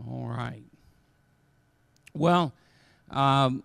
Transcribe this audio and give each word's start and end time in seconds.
All 0.00 0.26
right. 0.26 0.62
Well, 2.14 2.52
um, 3.10 3.62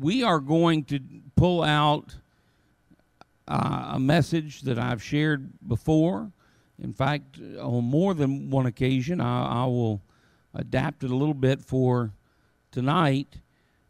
we 0.00 0.22
are 0.22 0.40
going 0.40 0.84
to 0.84 1.00
pull 1.34 1.62
out 1.62 2.16
uh, 3.48 3.92
a 3.94 4.00
message 4.00 4.62
that 4.62 4.78
I've 4.78 5.02
shared 5.02 5.50
before. 5.66 6.30
In 6.82 6.92
fact, 6.92 7.38
on 7.60 7.84
more 7.84 8.14
than 8.14 8.50
one 8.50 8.66
occasion, 8.66 9.20
I, 9.20 9.62
I 9.62 9.66
will 9.66 10.02
adapt 10.54 11.04
it 11.04 11.10
a 11.10 11.16
little 11.16 11.34
bit 11.34 11.62
for 11.62 12.12
tonight. 12.70 13.38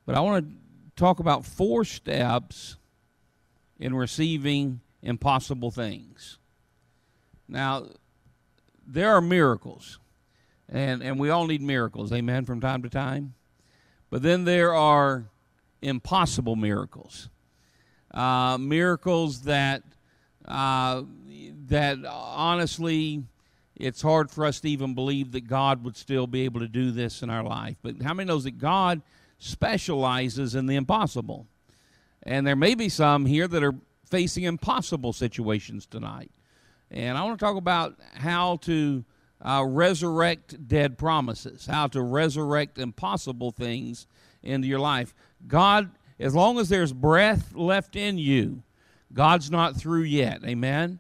But 0.05 0.15
I 0.15 0.21
want 0.21 0.49
to 0.49 0.55
talk 0.97 1.19
about 1.19 1.45
four 1.45 1.85
steps 1.85 2.77
in 3.79 3.95
receiving 3.95 4.81
impossible 5.03 5.71
things. 5.71 6.39
Now, 7.49 7.87
there 8.87 9.15
are 9.15 9.21
miracles, 9.21 9.99
and, 10.69 11.03
and 11.03 11.19
we 11.19 11.31
all 11.31 11.47
need 11.47 11.63
miracles, 11.63 12.13
amen, 12.13 12.45
from 12.45 12.61
time 12.61 12.83
to 12.83 12.91
time. 12.91 13.35
But 14.11 14.23
then 14.23 14.45
there 14.45 14.75
are 14.75 15.27
impossible 15.83 16.57
miracles, 16.57 17.29
uh, 18.13 18.59
miracles 18.59 19.43
that 19.43 19.83
uh, 20.47 21.03
that 21.69 21.99
honestly, 22.07 23.25
it's 23.75 24.01
hard 24.01 24.31
for 24.31 24.45
us 24.45 24.61
to 24.61 24.71
even 24.71 24.95
believe 24.95 25.33
that 25.33 25.49
God 25.49 25.85
would 25.85 25.97
still 25.97 26.27
be 26.27 26.43
able 26.43 26.61
to 26.61 26.69
do 26.69 26.93
this 26.93 27.23
in 27.23 27.31
our 27.31 27.43
life. 27.43 27.77
But 27.83 28.03
how 28.03 28.15
many 28.15 28.29
knows 28.29 28.45
that 28.45 28.59
God 28.59 29.03
specializes 29.39 30.55
in 30.55 30.67
the 30.67 30.77
impossible? 30.77 31.47
And 32.23 32.47
there 32.47 32.57
may 32.57 32.75
be 32.75 32.89
some 32.89 33.27
here 33.27 33.49
that 33.49 33.63
are 33.63 33.75
facing 34.09 34.45
impossible 34.45 35.13
situations 35.13 35.85
tonight. 35.85 36.31
And 36.91 37.19
I 37.19 37.25
want 37.25 37.39
to 37.39 37.45
talk 37.45 37.57
about 37.57 37.97
how 38.15 38.57
to 38.63 39.05
uh, 39.43 39.65
resurrect 39.67 40.69
dead 40.69 40.99
promises, 40.99 41.67
how 41.67 41.87
to 41.89 42.03
resurrect 42.03 42.79
impossible 42.79 43.51
things 43.51 44.07
into 44.43 44.67
your 44.67 44.81
life. 44.81 45.15
God, 45.47 45.91
as 46.19 46.35
long 46.35 46.59
as 46.59 46.69
there's 46.69 46.93
breath 46.93 47.55
left 47.55 47.97
in 47.97 48.19
you, 48.19 48.63
God's 49.13 49.51
not 49.51 49.77
through 49.77 50.03
yet. 50.03 50.45
Amen. 50.45 50.99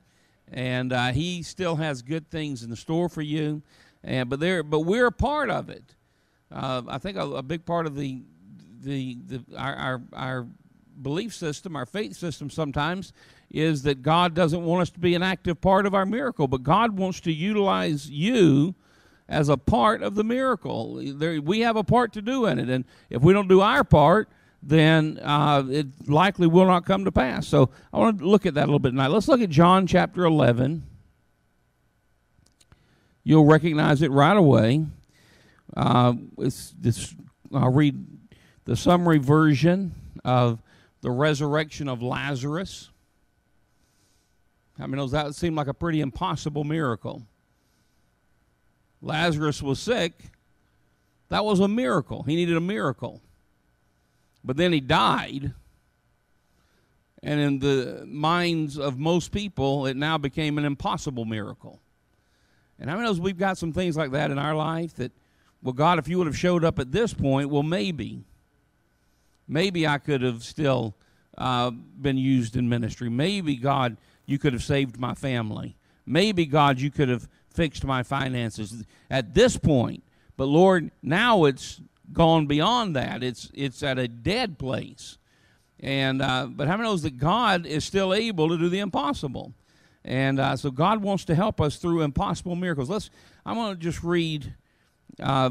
And 0.52 0.92
uh, 0.92 1.12
He 1.12 1.42
still 1.42 1.76
has 1.76 2.02
good 2.02 2.30
things 2.30 2.62
in 2.62 2.70
the 2.70 2.76
store 2.76 3.08
for 3.08 3.22
you. 3.22 3.62
And 4.04 4.28
but 4.30 4.40
there, 4.40 4.62
but 4.62 4.80
we're 4.80 5.06
a 5.06 5.12
part 5.12 5.50
of 5.50 5.68
it. 5.68 5.94
Uh, 6.52 6.82
I 6.86 6.98
think 6.98 7.16
a, 7.16 7.22
a, 7.22 7.42
big 7.42 7.64
part 7.64 7.86
of 7.86 7.96
the 7.96 8.22
the, 8.80 9.18
the 9.26 9.42
our, 9.56 9.74
our 9.74 10.02
our 10.12 10.46
belief 11.02 11.34
system, 11.34 11.74
our 11.74 11.86
faith 11.86 12.14
system, 12.14 12.48
sometimes 12.48 13.12
is 13.50 13.82
that 13.82 14.02
God 14.02 14.34
doesn't 14.34 14.64
want 14.64 14.82
us 14.82 14.90
to 14.90 14.98
be 14.98 15.14
an 15.14 15.22
active 15.22 15.60
part 15.60 15.86
of 15.86 15.94
our 15.94 16.06
miracle, 16.06 16.48
but 16.48 16.62
God 16.62 16.98
wants 16.98 17.20
to 17.20 17.32
utilize 17.32 18.10
you 18.10 18.74
as 19.28 19.48
a 19.48 19.56
part 19.56 20.02
of 20.02 20.14
the 20.14 20.24
miracle. 20.24 21.00
There, 21.14 21.40
we 21.40 21.60
have 21.60 21.76
a 21.76 21.84
part 21.84 22.12
to 22.14 22.22
do 22.22 22.46
in 22.46 22.58
it, 22.58 22.68
and 22.68 22.84
if 23.10 23.22
we 23.22 23.32
don't 23.32 23.48
do 23.48 23.60
our 23.60 23.84
part, 23.84 24.28
then 24.62 25.18
uh, 25.22 25.64
it 25.68 26.08
likely 26.08 26.46
will 26.46 26.66
not 26.66 26.84
come 26.84 27.04
to 27.04 27.12
pass. 27.12 27.46
So 27.46 27.70
I 27.92 27.98
want 27.98 28.18
to 28.18 28.28
look 28.28 28.46
at 28.46 28.54
that 28.54 28.64
a 28.64 28.66
little 28.66 28.78
bit 28.78 28.90
tonight. 28.90 29.08
Let's 29.08 29.28
look 29.28 29.40
at 29.40 29.50
John 29.50 29.86
chapter 29.86 30.24
11. 30.24 30.82
You'll 33.22 33.44
recognize 33.44 34.02
it 34.02 34.10
right 34.10 34.36
away. 34.36 34.86
Uh, 35.76 36.14
this, 36.36 37.14
I'll 37.52 37.72
read 37.72 38.06
the 38.64 38.76
summary 38.76 39.18
version 39.18 39.94
of 40.24 40.62
the 41.00 41.10
resurrection 41.10 41.88
of 41.88 42.02
Lazarus. 42.02 42.90
I 44.78 44.86
mean, 44.86 45.08
that 45.10 45.34
seemed 45.34 45.56
like 45.56 45.68
a 45.68 45.74
pretty 45.74 46.00
impossible 46.00 46.64
miracle. 46.64 47.22
Lazarus 49.00 49.62
was 49.62 49.78
sick. 49.78 50.12
That 51.28 51.44
was 51.44 51.60
a 51.60 51.68
miracle. 51.68 52.22
He 52.22 52.36
needed 52.36 52.56
a 52.56 52.60
miracle. 52.60 53.20
But 54.44 54.56
then 54.56 54.72
he 54.72 54.80
died. 54.80 55.54
And 57.22 57.40
in 57.40 57.58
the 57.58 58.04
minds 58.06 58.78
of 58.78 58.98
most 58.98 59.32
people, 59.32 59.86
it 59.86 59.96
now 59.96 60.18
became 60.18 60.58
an 60.58 60.64
impossible 60.64 61.24
miracle. 61.24 61.80
And 62.78 62.90
how 62.90 62.96
many 62.96 63.08
knows 63.08 63.18
we've 63.18 63.38
got 63.38 63.58
some 63.58 63.72
things 63.72 63.96
like 63.96 64.12
that 64.12 64.30
in 64.30 64.38
our 64.38 64.54
life 64.54 64.94
that, 64.96 65.12
well, 65.62 65.72
God, 65.72 65.98
if 65.98 66.08
you 66.08 66.18
would 66.18 66.26
have 66.26 66.38
showed 66.38 66.64
up 66.64 66.78
at 66.78 66.92
this 66.92 67.14
point, 67.14 67.48
well, 67.48 67.62
maybe. 67.62 68.24
Maybe 69.48 69.86
I 69.86 69.98
could 69.98 70.22
have 70.22 70.44
still 70.44 70.94
uh, 71.38 71.70
been 71.70 72.18
used 72.18 72.56
in 72.56 72.68
ministry. 72.68 73.08
Maybe, 73.08 73.56
God, 73.56 73.96
you 74.26 74.38
could 74.38 74.52
have 74.52 74.62
saved 74.62 74.98
my 74.98 75.14
family. 75.14 75.76
Maybe, 76.04 76.46
God, 76.46 76.80
you 76.80 76.90
could 76.90 77.08
have 77.08 77.28
fixed 77.48 77.84
my 77.84 78.02
finances 78.02 78.84
at 79.10 79.34
this 79.34 79.56
point. 79.56 80.02
But 80.36 80.44
Lord, 80.44 80.90
now 81.02 81.44
it's 81.44 81.80
gone 82.12 82.46
beyond 82.46 82.94
that. 82.96 83.22
It's 83.22 83.50
it's 83.54 83.82
at 83.82 83.98
a 83.98 84.06
dead 84.06 84.58
place. 84.58 85.18
And 85.80 86.22
uh, 86.22 86.48
but 86.50 86.68
how 86.68 86.76
many 86.76 86.88
knows 86.88 87.02
that 87.02 87.18
God 87.18 87.66
is 87.66 87.84
still 87.84 88.12
able 88.12 88.48
to 88.48 88.58
do 88.58 88.68
the 88.68 88.80
impossible? 88.80 89.52
And 90.04 90.38
uh, 90.38 90.56
so 90.56 90.70
God 90.70 91.02
wants 91.02 91.24
to 91.26 91.34
help 91.34 91.60
us 91.60 91.76
through 91.76 92.02
impossible 92.02 92.54
miracles. 92.54 92.90
Let's. 92.90 93.10
I'm 93.44 93.54
going 93.56 93.74
to 93.74 93.82
just 93.82 94.02
read. 94.02 94.54
Uh, 95.20 95.50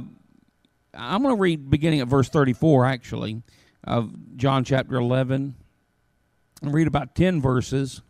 I'm 0.94 1.22
going 1.24 1.36
to 1.36 1.42
read 1.42 1.70
beginning 1.70 2.00
at 2.00 2.08
verse 2.08 2.30
34, 2.30 2.86
actually, 2.86 3.42
of 3.84 4.14
John 4.38 4.64
chapter 4.64 4.96
11. 4.96 5.56
And 6.62 6.74
read 6.74 6.88
about 6.88 7.16
10 7.16 7.42
verses 7.42 8.02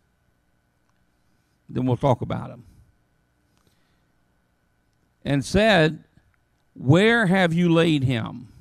then 1.68 1.86
we'll 1.86 1.96
talk 1.96 2.22
about 2.22 2.50
him. 2.50 2.64
And 5.24 5.44
said, 5.44 6.04
Where 6.74 7.26
have 7.26 7.52
you 7.52 7.72
laid 7.72 8.04
him? 8.04 8.52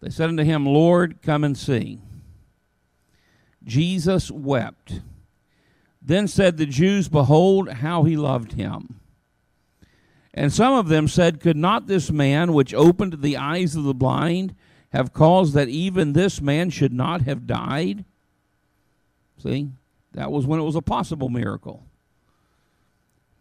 They 0.00 0.10
said 0.10 0.28
unto 0.28 0.44
him, 0.44 0.66
Lord, 0.66 1.22
come 1.22 1.44
and 1.44 1.56
see. 1.56 2.00
Jesus 3.64 4.30
wept. 4.30 5.00
Then 6.00 6.26
said 6.26 6.56
the 6.56 6.66
Jews, 6.66 7.08
Behold, 7.08 7.68
how 7.68 8.04
he 8.04 8.16
loved 8.16 8.52
him. 8.52 9.00
And 10.32 10.52
some 10.52 10.74
of 10.74 10.88
them 10.88 11.08
said, 11.08 11.40
Could 11.40 11.56
not 11.56 11.86
this 11.86 12.10
man, 12.10 12.52
which 12.52 12.72
opened 12.72 13.20
the 13.20 13.36
eyes 13.36 13.74
of 13.74 13.84
the 13.84 13.94
blind, 13.94 14.54
have 14.90 15.12
caused 15.12 15.54
that 15.54 15.68
even 15.68 16.12
this 16.12 16.40
man 16.40 16.70
should 16.70 16.92
not 16.92 17.22
have 17.22 17.46
died? 17.46 18.04
See, 19.42 19.70
that 20.12 20.30
was 20.30 20.46
when 20.46 20.60
it 20.60 20.64
was 20.64 20.76
a 20.76 20.82
possible 20.82 21.28
miracle. 21.28 21.87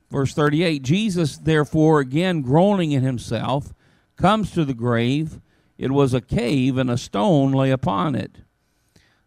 Verse 0.10 0.34
38 0.34 0.84
Jesus, 0.84 1.38
therefore, 1.38 2.00
again 2.00 2.42
groaning 2.42 2.92
in 2.92 3.04
himself, 3.04 3.74
comes 4.16 4.52
to 4.52 4.66
the 4.66 4.74
grave. 4.74 5.42
It 5.78 5.92
was 5.92 6.14
a 6.14 6.22
cave, 6.22 6.78
and 6.78 6.90
a 6.90 6.98
stone 6.98 7.52
lay 7.52 7.72
upon 7.72 8.16
it. 8.16 8.38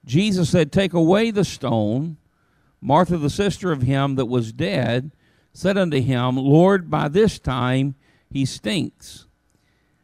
Jesus 0.04 0.50
said, 0.50 0.72
Take 0.72 0.92
away 0.92 1.30
the 1.30 1.44
stone. 1.44 2.16
Martha, 2.80 3.18
the 3.18 3.30
sister 3.30 3.72
of 3.72 3.82
him 3.82 4.14
that 4.14 4.26
was 4.26 4.52
dead, 4.52 5.12
said 5.52 5.76
unto 5.76 6.00
him, 6.00 6.36
Lord, 6.36 6.90
by 6.90 7.08
this 7.08 7.38
time 7.38 7.94
he 8.30 8.44
stinks, 8.44 9.26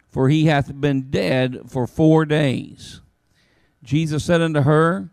for 0.09 0.29
he 0.29 0.47
hath 0.47 0.79
been 0.79 1.11
dead 1.11 1.63
for 1.69 1.87
four 1.87 2.27
days. 2.27 3.01
Jesus 3.83 4.25
said 4.25 4.43
unto 4.43 4.61
her, 4.63 5.11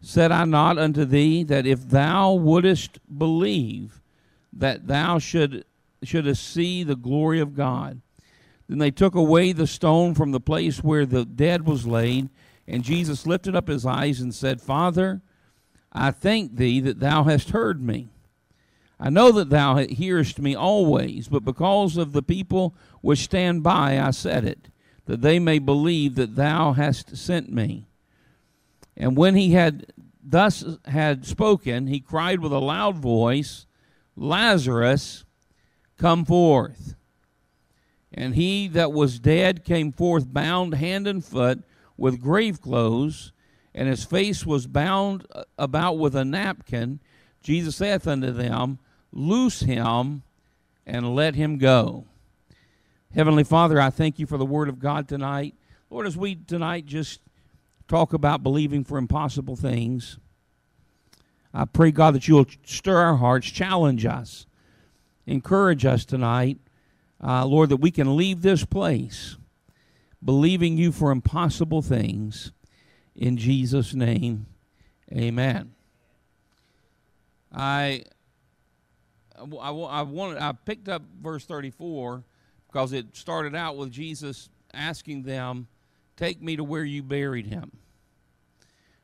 Said 0.00 0.30
I 0.30 0.44
not 0.44 0.78
unto 0.78 1.04
thee 1.04 1.42
that 1.44 1.66
if 1.66 1.88
thou 1.88 2.34
wouldest 2.34 2.98
believe, 3.18 4.02
that 4.56 4.86
thou 4.86 5.18
should 5.18 5.64
shouldest 6.02 6.46
see 6.46 6.82
the 6.82 6.96
glory 6.96 7.40
of 7.40 7.56
God. 7.56 8.00
Then 8.68 8.78
they 8.78 8.90
took 8.90 9.14
away 9.14 9.52
the 9.52 9.66
stone 9.66 10.14
from 10.14 10.32
the 10.32 10.40
place 10.40 10.82
where 10.82 11.06
the 11.06 11.24
dead 11.24 11.66
was 11.66 11.86
laid, 11.86 12.28
and 12.66 12.82
Jesus 12.82 13.26
lifted 13.26 13.54
up 13.54 13.68
his 13.68 13.84
eyes 13.84 14.20
and 14.20 14.34
said, 14.34 14.60
Father, 14.60 15.20
I 15.92 16.10
thank 16.10 16.56
thee 16.56 16.80
that 16.80 17.00
thou 17.00 17.24
hast 17.24 17.50
heard 17.50 17.82
me. 17.82 18.08
I 18.98 19.10
know 19.10 19.32
that 19.32 19.50
thou 19.50 19.76
hearest 19.76 20.38
me 20.38 20.54
always, 20.54 21.28
but 21.28 21.44
because 21.44 21.96
of 21.96 22.12
the 22.12 22.22
people 22.22 22.74
which 23.00 23.18
stand 23.20 23.62
by, 23.62 24.00
I 24.00 24.10
said 24.12 24.44
it, 24.44 24.68
that 25.06 25.20
they 25.20 25.38
may 25.38 25.58
believe 25.58 26.14
that 26.14 26.36
thou 26.36 26.72
hast 26.72 27.16
sent 27.16 27.52
me. 27.52 27.86
And 28.96 29.16
when 29.16 29.34
he 29.34 29.52
had 29.52 29.92
thus 30.22 30.64
had 30.86 31.26
spoken, 31.26 31.88
he 31.88 32.00
cried 32.00 32.40
with 32.40 32.52
a 32.52 32.60
loud 32.60 32.96
voice, 32.96 33.66
Lazarus, 34.16 35.24
come 35.98 36.24
forth. 36.24 36.94
And 38.12 38.34
he 38.34 38.68
that 38.68 38.92
was 38.92 39.18
dead 39.18 39.64
came 39.64 39.92
forth 39.92 40.32
bound 40.32 40.74
hand 40.74 41.06
and 41.06 41.24
foot 41.24 41.64
with 41.96 42.20
grave 42.20 42.60
clothes, 42.60 43.32
and 43.74 43.88
his 43.88 44.04
face 44.04 44.46
was 44.46 44.66
bound 44.66 45.26
uh, 45.32 45.44
about 45.58 45.98
with 45.98 46.14
a 46.14 46.24
napkin. 46.24 47.00
Jesus 47.42 47.76
saith 47.76 48.06
unto 48.06 48.30
them, 48.30 48.78
Loose 49.12 49.60
him 49.60 50.22
and 50.86 51.14
let 51.14 51.34
him 51.34 51.58
go. 51.58 52.06
Heavenly 53.14 53.44
Father, 53.44 53.80
I 53.80 53.90
thank 53.90 54.18
you 54.18 54.26
for 54.26 54.38
the 54.38 54.46
word 54.46 54.68
of 54.68 54.80
God 54.80 55.08
tonight. 55.08 55.54
Lord, 55.88 56.06
as 56.06 56.16
we 56.16 56.34
tonight 56.34 56.86
just 56.86 57.20
talk 57.86 58.12
about 58.12 58.42
believing 58.42 58.82
for 58.82 58.98
impossible 58.98 59.54
things, 59.54 60.18
I 61.54 61.64
pray, 61.64 61.92
God, 61.92 62.14
that 62.14 62.28
you'll 62.28 62.46
stir 62.66 62.98
our 62.98 63.16
hearts, 63.16 63.46
challenge 63.46 64.04
us, 64.04 64.46
encourage 65.26 65.86
us 65.86 66.04
tonight 66.04 66.58
uh, 67.24 67.46
Lord, 67.46 67.70
that 67.70 67.78
we 67.78 67.90
can 67.90 68.16
leave 68.16 68.42
this 68.42 68.64
place 68.64 69.36
believing 70.22 70.76
you 70.76 70.92
for 70.92 71.10
impossible 71.10 71.80
things. 71.80 72.52
In 73.16 73.36
Jesus' 73.36 73.94
name, 73.94 74.46
amen. 75.10 75.74
I, 77.52 78.02
I, 79.38 79.70
I, 79.70 80.02
wanted, 80.02 80.42
I 80.42 80.52
picked 80.52 80.88
up 80.88 81.02
verse 81.22 81.44
34 81.44 82.24
because 82.66 82.92
it 82.92 83.16
started 83.16 83.54
out 83.54 83.76
with 83.76 83.90
Jesus 83.90 84.50
asking 84.72 85.22
them, 85.22 85.68
Take 86.16 86.40
me 86.40 86.56
to 86.56 86.64
where 86.64 86.84
you 86.84 87.02
buried 87.02 87.46
him. 87.46 87.72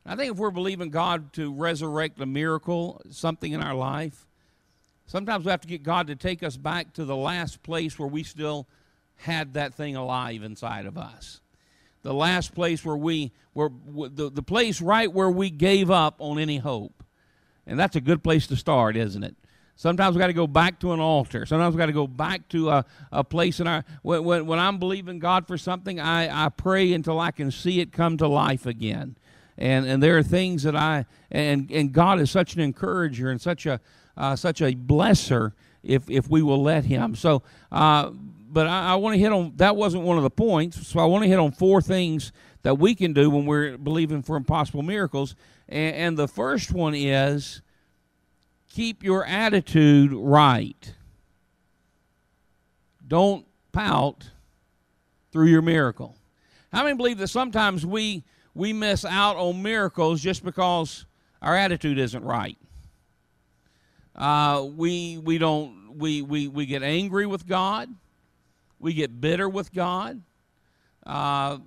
I 0.07 0.17
think 0.17 0.33
if 0.33 0.39
we're 0.39 0.51
believing 0.51 0.91
God 0.91 1.33
to 1.35 1.53
resurrect 1.53 2.21
a 2.21 2.27
miracle, 2.27 3.01
something 3.11 3.53
in 3.53 3.63
our 3.63 3.75
life, 3.75 4.27
sometimes 5.07 5.45
we 5.45 5.51
have 5.51 5.61
to 5.61 5.69
get 5.69 5.83
God 5.83 6.07
to 6.07 6.17
take 6.17 6.43
us 6.43 6.57
back 6.57 6.95
to 6.95 7.05
the 7.05 7.17
last 7.17 7.63
place 7.63 7.99
where 7.99 8.09
we 8.09 8.23
still 8.23 8.67
had 9.17 9.55
that 9.55 9.75
thing 9.75 9.97
alive 9.97 10.43
inside 10.43 10.87
of 10.87 10.97
us. 10.97 11.41
The 12.03 12.15
last 12.15 12.55
place 12.55 12.83
where 12.83 12.97
we 12.97 13.33
were, 13.53 13.71
the, 13.87 14.31
the 14.31 14.43
place 14.43 14.81
right 14.81 15.13
where 15.13 15.31
we 15.31 15.51
gave 15.51 15.91
up 15.91 16.17
on 16.19 16.39
any 16.39 16.57
hope. 16.57 17.05
And 17.67 17.79
that's 17.79 17.95
a 17.95 18.01
good 18.01 18.23
place 18.23 18.47
to 18.47 18.57
start, 18.57 18.97
isn't 18.97 19.23
it? 19.23 19.37
Sometimes 19.77 20.15
we 20.15 20.21
got 20.21 20.29
to 20.29 20.33
go 20.33 20.47
back 20.47 20.81
to 20.81 20.93
an 20.93 21.01
altar. 21.01 21.45
Sometimes 21.45 21.75
we 21.75 21.79
got 21.79 21.87
to 21.87 21.93
go 21.93 22.07
back 22.07 22.49
to 22.51 22.71
a, 22.71 22.85
a 23.13 23.23
place 23.23 23.61
in 23.61 23.67
our. 23.67 23.85
When, 24.03 24.25
when, 24.25 24.47
when 24.47 24.59
I'm 24.59 24.79
believing 24.79 25.19
God 25.19 25.47
for 25.47 25.57
something, 25.57 26.01
I, 26.01 26.47
I 26.47 26.49
pray 26.49 26.93
until 26.93 27.21
I 27.21 27.31
can 27.31 27.51
see 27.51 27.81
it 27.81 27.93
come 27.93 28.17
to 28.19 28.29
life 28.29 28.67
again 28.67 29.17
and 29.61 29.87
and 29.87 30.03
there 30.03 30.17
are 30.17 30.23
things 30.23 30.63
that 30.63 30.75
I 30.75 31.05
and 31.31 31.71
and 31.71 31.93
God 31.93 32.19
is 32.19 32.31
such 32.31 32.55
an 32.55 32.61
encourager 32.61 33.31
and 33.31 33.41
such 33.41 33.67
a 33.67 33.81
uh, 34.17 34.35
such 34.35 34.61
a 34.63 34.73
blesser 34.73 35.53
if 35.83 36.09
if 36.09 36.29
we 36.29 36.43
will 36.43 36.63
let 36.63 36.85
Him. 36.85 37.15
So, 37.15 37.43
uh, 37.71 38.11
but 38.51 38.67
I, 38.67 38.93
I 38.93 38.95
want 38.97 39.15
to 39.15 39.21
hit 39.21 39.33
on 39.33 39.53
that 39.57 39.77
wasn't 39.77 40.05
one 40.05 40.17
of 40.17 40.23
the 40.23 40.31
points. 40.31 40.89
So 40.89 40.99
I 40.99 41.05
want 41.05 41.23
to 41.25 41.29
hit 41.29 41.39
on 41.39 41.53
four 41.53 41.83
things 41.83 42.33
that 42.63 42.79
we 42.79 42.95
can 42.95 43.13
do 43.13 43.31
when 43.31 43.47
we're 43.47 43.77
believing 43.79 44.23
for 44.23 44.37
impossible 44.37 44.83
miracles, 44.83 45.35
and, 45.69 45.95
and 45.95 46.19
the 46.19 46.29
first 46.29 46.73
one 46.73 46.95
is 46.95 47.61
keep 48.71 49.05
your 49.05 49.25
attitude 49.27 50.13
right. 50.13 50.95
Don't 53.07 53.47
pout 53.73 54.31
through 55.33 55.47
your 55.47 55.63
miracle. 55.63 56.17
How 56.73 56.85
many 56.85 56.97
believe 56.97 57.19
that 57.19 57.29
sometimes 57.29 57.85
we 57.85 58.25
we 58.55 58.73
miss 58.73 59.05
out 59.05 59.37
on 59.37 59.63
miracles 59.63 60.21
just 60.21 60.45
because 60.45 61.07
our 61.41 61.57
attitude 61.57 61.99
isn't 61.99 62.25
right. 62.25 62.59
Uh, 64.15 64.67
we 64.77 65.19
we 65.19 65.39
don't 65.39 65.97
we, 65.97 66.23
we 66.23 66.49
we 66.49 66.67
get 66.67 66.83
angry 66.83 67.27
with 67.27 67.47
God. 67.47 67.89
We 68.79 68.93
get 68.93 69.21
bitter 69.21 69.49
with 69.49 69.73
God. 69.73 70.23
Uh, 71.07 71.59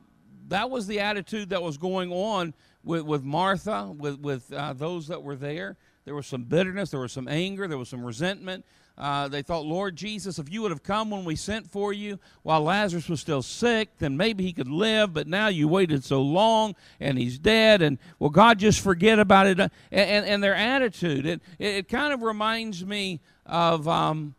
that 0.49 0.69
was 0.69 0.87
the 0.87 0.99
attitude 0.99 1.49
that 1.49 1.61
was 1.61 1.77
going 1.77 2.11
on 2.11 2.53
with, 2.83 3.03
with 3.03 3.23
Martha, 3.23 3.91
with 3.97 4.19
with 4.19 4.51
uh, 4.53 4.73
those 4.73 5.07
that 5.07 5.21
were 5.21 5.35
there. 5.35 5.77
There 6.05 6.15
was 6.15 6.27
some 6.27 6.43
bitterness. 6.43 6.91
There 6.91 6.99
was 6.99 7.13
some 7.13 7.27
anger. 7.27 7.67
There 7.67 7.77
was 7.77 7.89
some 7.89 8.03
resentment. 8.03 8.65
Uh, 8.95 9.27
they 9.27 9.41
thought, 9.41 9.65
Lord 9.65 9.95
Jesus, 9.95 10.37
if 10.37 10.51
you 10.51 10.61
would 10.61 10.69
have 10.69 10.83
come 10.83 11.09
when 11.09 11.25
we 11.25 11.35
sent 11.35 11.69
for 11.71 11.91
you 11.91 12.19
while 12.43 12.61
Lazarus 12.61 13.09
was 13.09 13.19
still 13.19 13.41
sick, 13.41 13.89
then 13.97 14.15
maybe 14.15 14.43
he 14.43 14.53
could 14.53 14.67
live, 14.67 15.13
but 15.13 15.27
now 15.27 15.47
you 15.47 15.67
waited 15.67 16.03
so 16.03 16.21
long 16.21 16.75
and 16.99 17.17
he's 17.17 17.39
dead. 17.39 17.81
And, 17.81 17.97
well, 18.19 18.29
God, 18.29 18.59
just 18.59 18.81
forget 18.81 19.17
about 19.17 19.47
it. 19.47 19.59
And, 19.59 19.71
and, 19.91 20.25
and 20.25 20.43
their 20.43 20.53
attitude, 20.53 21.25
it, 21.25 21.41
it 21.57 21.87
kind 21.89 22.13
of 22.13 22.21
reminds 22.21 22.85
me 22.85 23.19
of 23.47 23.87
um, 23.87 24.35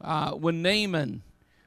uh, 0.00 0.32
when 0.32 0.62
Naaman. 0.62 1.22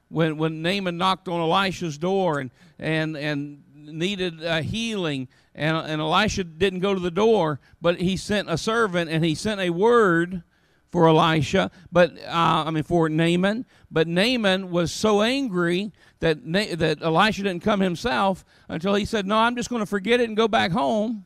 When, 0.08 0.38
when 0.38 0.62
Naaman 0.62 0.96
knocked 0.96 1.28
on 1.28 1.40
Elisha's 1.40 1.96
door 1.96 2.40
and, 2.40 2.50
and, 2.78 3.16
and 3.16 3.62
needed 3.74 4.44
uh, 4.44 4.62
healing, 4.62 5.28
and, 5.54 5.76
and 5.76 6.00
Elisha 6.00 6.44
didn't 6.44 6.80
go 6.80 6.94
to 6.94 7.00
the 7.00 7.10
door, 7.10 7.60
but 7.82 8.00
he 8.00 8.16
sent 8.16 8.50
a 8.50 8.56
servant 8.56 9.10
and 9.10 9.24
he 9.24 9.34
sent 9.34 9.60
a 9.60 9.70
word 9.70 10.42
for 10.90 11.08
Elisha, 11.08 11.70
but 11.92 12.12
uh, 12.26 12.64
I 12.66 12.70
mean 12.70 12.82
for 12.82 13.08
Naaman. 13.08 13.64
But 13.90 14.08
Naaman 14.08 14.70
was 14.70 14.92
so 14.92 15.22
angry 15.22 15.92
that 16.20 16.44
Na- 16.44 16.74
that 16.74 17.02
Elisha 17.02 17.42
didn't 17.42 17.62
come 17.62 17.80
himself 17.80 18.44
until 18.68 18.94
he 18.94 19.04
said, 19.04 19.26
"No, 19.26 19.38
I'm 19.38 19.56
just 19.56 19.70
going 19.70 19.80
to 19.80 19.86
forget 19.86 20.20
it 20.20 20.28
and 20.28 20.36
go 20.36 20.48
back 20.48 20.72
home." 20.72 21.24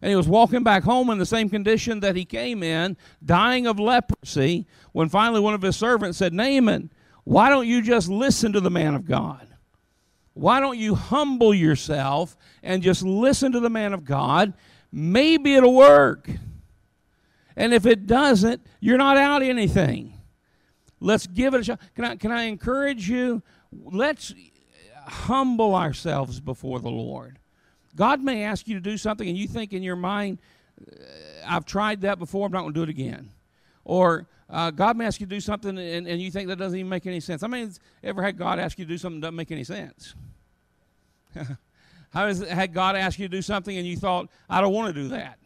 And 0.00 0.10
he 0.10 0.16
was 0.16 0.26
walking 0.26 0.64
back 0.64 0.82
home 0.82 1.10
in 1.10 1.18
the 1.18 1.26
same 1.26 1.48
condition 1.48 2.00
that 2.00 2.16
he 2.16 2.24
came 2.24 2.62
in, 2.62 2.96
dying 3.24 3.66
of 3.66 3.78
leprosy. 3.78 4.66
When 4.92 5.08
finally 5.08 5.40
one 5.40 5.54
of 5.54 5.62
his 5.62 5.76
servants 5.76 6.18
said, 6.18 6.32
"Naaman, 6.32 6.90
why 7.24 7.48
don't 7.48 7.66
you 7.66 7.82
just 7.82 8.08
listen 8.08 8.52
to 8.52 8.60
the 8.60 8.70
man 8.70 8.94
of 8.94 9.06
God?" 9.06 9.48
Why 10.34 10.60
don't 10.60 10.78
you 10.78 10.94
humble 10.94 11.52
yourself 11.52 12.36
and 12.62 12.82
just 12.82 13.02
listen 13.02 13.52
to 13.52 13.60
the 13.60 13.68
man 13.68 13.92
of 13.92 14.04
God? 14.04 14.54
Maybe 14.90 15.54
it'll 15.54 15.74
work. 15.74 16.30
And 17.56 17.74
if 17.74 17.86
it 17.86 18.06
doesn't, 18.06 18.62
you're 18.80 18.98
not 18.98 19.16
out 19.16 19.42
anything. 19.42 20.20
Let's 21.00 21.26
give 21.26 21.54
it 21.54 21.60
a 21.60 21.64
shot. 21.64 21.80
Can 21.94 22.04
I, 22.04 22.16
can 22.16 22.30
I 22.30 22.44
encourage 22.44 23.08
you? 23.08 23.42
Let's 23.72 24.34
humble 25.06 25.74
ourselves 25.74 26.40
before 26.40 26.80
the 26.80 26.90
Lord. 26.90 27.38
God 27.94 28.22
may 28.22 28.44
ask 28.44 28.68
you 28.68 28.74
to 28.74 28.80
do 28.80 28.96
something, 28.96 29.28
and 29.28 29.36
you 29.36 29.46
think 29.46 29.72
in 29.72 29.82
your 29.82 29.96
mind, 29.96 30.38
uh, 30.80 30.94
I've 31.46 31.66
tried 31.66 32.02
that 32.02 32.18
before, 32.18 32.46
I'm 32.46 32.52
not 32.52 32.62
going 32.62 32.74
to 32.74 32.78
do 32.78 32.84
it 32.84 32.88
again. 32.88 33.30
Or 33.84 34.28
uh, 34.48 34.70
God 34.70 34.96
may 34.96 35.06
ask 35.06 35.20
you 35.20 35.26
to 35.26 35.34
do 35.34 35.40
something, 35.40 35.76
and, 35.76 36.06
and 36.06 36.20
you 36.20 36.30
think 36.30 36.48
that 36.48 36.56
doesn't 36.56 36.78
even 36.78 36.88
make 36.88 37.06
any 37.06 37.20
sense. 37.20 37.42
I 37.42 37.48
mean, 37.48 37.72
ever 38.02 38.22
had 38.22 38.38
God 38.38 38.58
ask 38.58 38.78
you 38.78 38.84
to 38.84 38.88
do 38.88 38.98
something 38.98 39.20
that 39.20 39.26
doesn't 39.26 39.36
make 39.36 39.50
any 39.50 39.64
sense? 39.64 40.14
How 42.12 42.26
has 42.26 42.40
had 42.40 42.74
God 42.74 42.94
asked 42.94 43.18
you 43.18 43.26
to 43.26 43.36
do 43.36 43.42
something, 43.42 43.76
and 43.76 43.86
you 43.86 43.96
thought, 43.96 44.28
I 44.48 44.60
don't 44.60 44.72
want 44.72 44.94
to 44.94 45.02
do 45.02 45.08
that? 45.08 45.38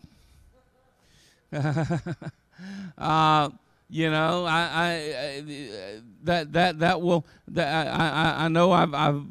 uh, 2.98 3.50
you 3.88 4.10
know, 4.10 4.44
I, 4.44 4.60
I, 4.60 4.88
I, 4.88 6.00
that 6.24 6.52
that 6.52 6.78
that 6.80 7.00
will 7.00 7.26
that 7.48 7.88
I, 7.88 8.44
I 8.44 8.48
know 8.48 8.72
I've 8.72 8.94
I've 8.94 9.22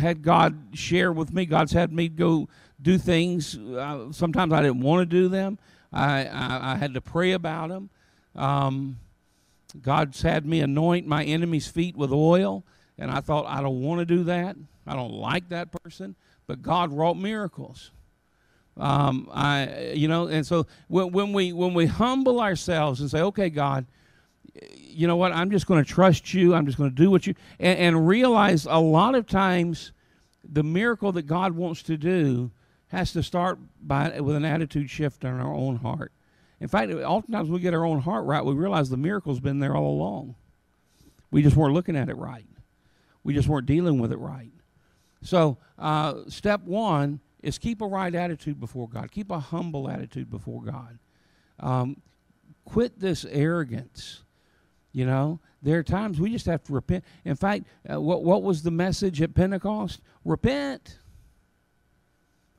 had 0.00 0.22
God 0.22 0.56
share 0.74 1.12
with 1.12 1.32
me. 1.32 1.46
God's 1.46 1.72
had 1.72 1.92
me 1.92 2.08
go 2.08 2.48
do 2.80 2.98
things. 2.98 3.56
Uh, 3.56 4.12
sometimes 4.12 4.52
I 4.52 4.62
didn't 4.62 4.80
want 4.80 5.02
to 5.02 5.06
do 5.06 5.28
them. 5.28 5.58
I, 5.92 6.26
I, 6.26 6.72
I 6.72 6.76
had 6.76 6.94
to 6.94 7.00
pray 7.00 7.32
about 7.32 7.68
them. 7.68 7.90
Um, 8.36 8.98
God's 9.80 10.22
had 10.22 10.46
me 10.46 10.60
anoint 10.60 11.06
my 11.06 11.24
enemy's 11.24 11.68
feet 11.68 11.96
with 11.96 12.12
oil, 12.12 12.64
and 12.98 13.10
I 13.10 13.20
thought 13.20 13.46
I 13.46 13.60
don't 13.60 13.80
want 13.80 14.00
to 14.00 14.04
do 14.04 14.24
that. 14.24 14.56
I 14.86 14.94
don't 14.94 15.12
like 15.12 15.48
that 15.50 15.70
person, 15.82 16.16
but 16.46 16.62
God 16.62 16.92
wrought 16.92 17.16
miracles. 17.16 17.90
Um, 18.76 19.28
I, 19.32 19.92
you 19.94 20.08
know, 20.08 20.28
and 20.28 20.46
so 20.46 20.66
when, 20.88 21.12
when 21.12 21.32
we 21.32 21.52
when 21.52 21.74
we 21.74 21.86
humble 21.86 22.40
ourselves 22.40 23.00
and 23.00 23.10
say, 23.10 23.20
"Okay, 23.20 23.50
God, 23.50 23.86
you 24.74 25.06
know 25.06 25.16
what? 25.16 25.32
I'm 25.32 25.50
just 25.50 25.66
going 25.66 25.82
to 25.84 25.88
trust 25.88 26.32
you. 26.32 26.54
I'm 26.54 26.66
just 26.66 26.78
going 26.78 26.90
to 26.90 26.96
do 26.96 27.10
what 27.10 27.26
you," 27.26 27.34
and, 27.58 27.78
and 27.78 28.08
realize 28.08 28.66
a 28.66 28.78
lot 28.78 29.14
of 29.14 29.26
times 29.26 29.92
the 30.44 30.62
miracle 30.62 31.12
that 31.12 31.22
God 31.22 31.52
wants 31.52 31.82
to 31.84 31.96
do 31.96 32.50
has 32.88 33.12
to 33.12 33.22
start 33.22 33.58
by 33.82 34.20
with 34.20 34.36
an 34.36 34.44
attitude 34.44 34.90
shift 34.90 35.24
in 35.24 35.30
our 35.30 35.54
own 35.54 35.76
heart. 35.76 36.12
In 36.60 36.68
fact, 36.68 36.92
oftentimes 36.92 37.48
we 37.48 37.60
get 37.60 37.74
our 37.74 37.84
own 37.84 38.00
heart 38.00 38.26
right, 38.26 38.44
we 38.44 38.52
realize 38.52 38.90
the 38.90 38.96
miracle's 38.96 39.40
been 39.40 39.60
there 39.60 39.76
all 39.76 39.92
along. 39.92 40.34
We 41.30 41.42
just 41.42 41.56
weren't 41.56 41.74
looking 41.74 41.96
at 41.96 42.08
it 42.08 42.16
right. 42.16 42.46
We 43.22 43.34
just 43.34 43.48
weren't 43.48 43.66
dealing 43.66 44.00
with 44.00 44.12
it 44.12 44.18
right. 44.18 44.52
So, 45.22 45.58
uh, 45.78 46.22
step 46.28 46.62
one 46.62 47.20
is 47.42 47.58
keep 47.58 47.80
a 47.80 47.86
right 47.86 48.14
attitude 48.14 48.60
before 48.60 48.88
God. 48.88 49.10
Keep 49.10 49.30
a 49.30 49.38
humble 49.38 49.88
attitude 49.88 50.30
before 50.30 50.62
God. 50.62 50.98
Um, 51.58 52.02
quit 52.64 52.98
this 52.98 53.24
arrogance. 53.24 54.22
You 54.92 55.06
know, 55.06 55.40
there 55.62 55.78
are 55.78 55.82
times 55.82 56.20
we 56.20 56.30
just 56.30 56.46
have 56.46 56.64
to 56.64 56.72
repent. 56.72 57.04
In 57.24 57.36
fact, 57.36 57.64
uh, 57.90 58.00
what 58.00 58.24
what 58.24 58.42
was 58.42 58.62
the 58.62 58.70
message 58.70 59.22
at 59.22 59.34
Pentecost? 59.34 60.00
Repent. 60.24 60.98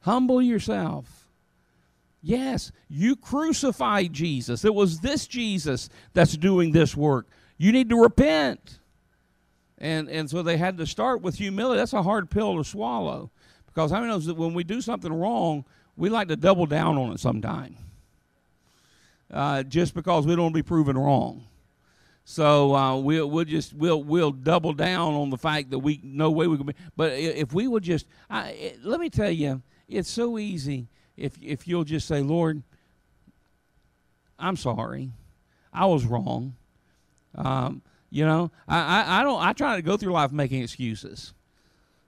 Humble 0.02 0.42
yourself. 0.42 1.28
Yes, 2.24 2.72
you 2.88 3.16
crucified 3.16 4.14
Jesus. 4.14 4.64
It 4.64 4.74
was 4.74 5.00
this 5.00 5.28
Jesus 5.28 5.90
that's 6.14 6.38
doing 6.38 6.72
this 6.72 6.96
work. 6.96 7.28
You 7.58 7.72
need 7.72 7.90
to 7.90 7.98
repent. 7.98 8.80
And 9.78 10.10
and 10.10 10.30
so 10.30 10.44
they 10.44 10.58
had 10.58 10.78
to 10.78 10.86
start 10.86 11.22
with 11.22 11.36
humility. 11.36 11.80
That's 11.80 11.94
a 11.94 12.04
hard 12.04 12.30
pill 12.30 12.58
to 12.58 12.64
swallow. 12.64 13.32
Because 13.74 13.92
how 13.92 14.00
many 14.00 14.12
knows 14.12 14.26
that 14.26 14.36
when 14.36 14.54
we 14.54 14.64
do 14.64 14.82
something 14.82 15.14
wrong, 15.14 15.66
we 15.96 16.10
like 16.10 16.28
to 16.28 16.36
double 16.36 16.66
down 16.66 16.98
on 16.98 17.14
it 17.14 17.20
sometime. 17.20 17.78
Uh, 19.32 19.64
just 19.64 19.94
because 19.94 20.26
we 20.26 20.36
don't 20.36 20.44
want 20.44 20.56
to 20.56 20.60
be 20.60 20.68
proven 20.68 20.98
wrong. 20.98 21.46
So 22.26 22.76
uh, 22.76 22.98
we'll 22.98 23.30
we'll 23.30 23.46
just 23.46 23.74
we'll 23.74 24.04
we'll 24.04 24.32
double 24.32 24.74
down 24.74 25.14
on 25.14 25.30
the 25.30 25.38
fact 25.38 25.72
that 25.72 25.80
we 25.80 26.00
no 26.04 26.30
way 26.32 26.48
we 26.48 26.58
can 26.58 26.66
be. 26.66 26.76
But 26.96 27.14
if 27.14 27.54
we 27.54 27.68
would 27.68 27.84
just, 27.84 28.06
I, 28.30 28.50
it, 28.50 28.84
let 28.84 29.00
me 29.00 29.10
tell 29.10 29.32
you, 29.32 29.62
it's 29.88 30.10
so 30.10 30.38
easy 30.38 30.88
if 31.16 31.42
if 31.42 31.68
you'll 31.68 31.86
just 31.86 32.08
say, 32.08 32.22
Lord, 32.22 32.62
I'm 34.38 34.58
sorry, 34.58 35.12
I 35.74 35.86
was 35.86 36.06
wrong. 36.06 36.56
Um, 37.36 37.82
You 38.14 38.26
know, 38.26 38.52
I, 38.68 38.80
I, 38.80 39.20
I 39.20 39.24
don't. 39.24 39.42
I 39.42 39.54
try 39.54 39.78
to 39.78 39.82
go 39.82 39.96
through 39.96 40.12
life 40.12 40.34
making 40.34 40.62
excuses. 40.62 41.34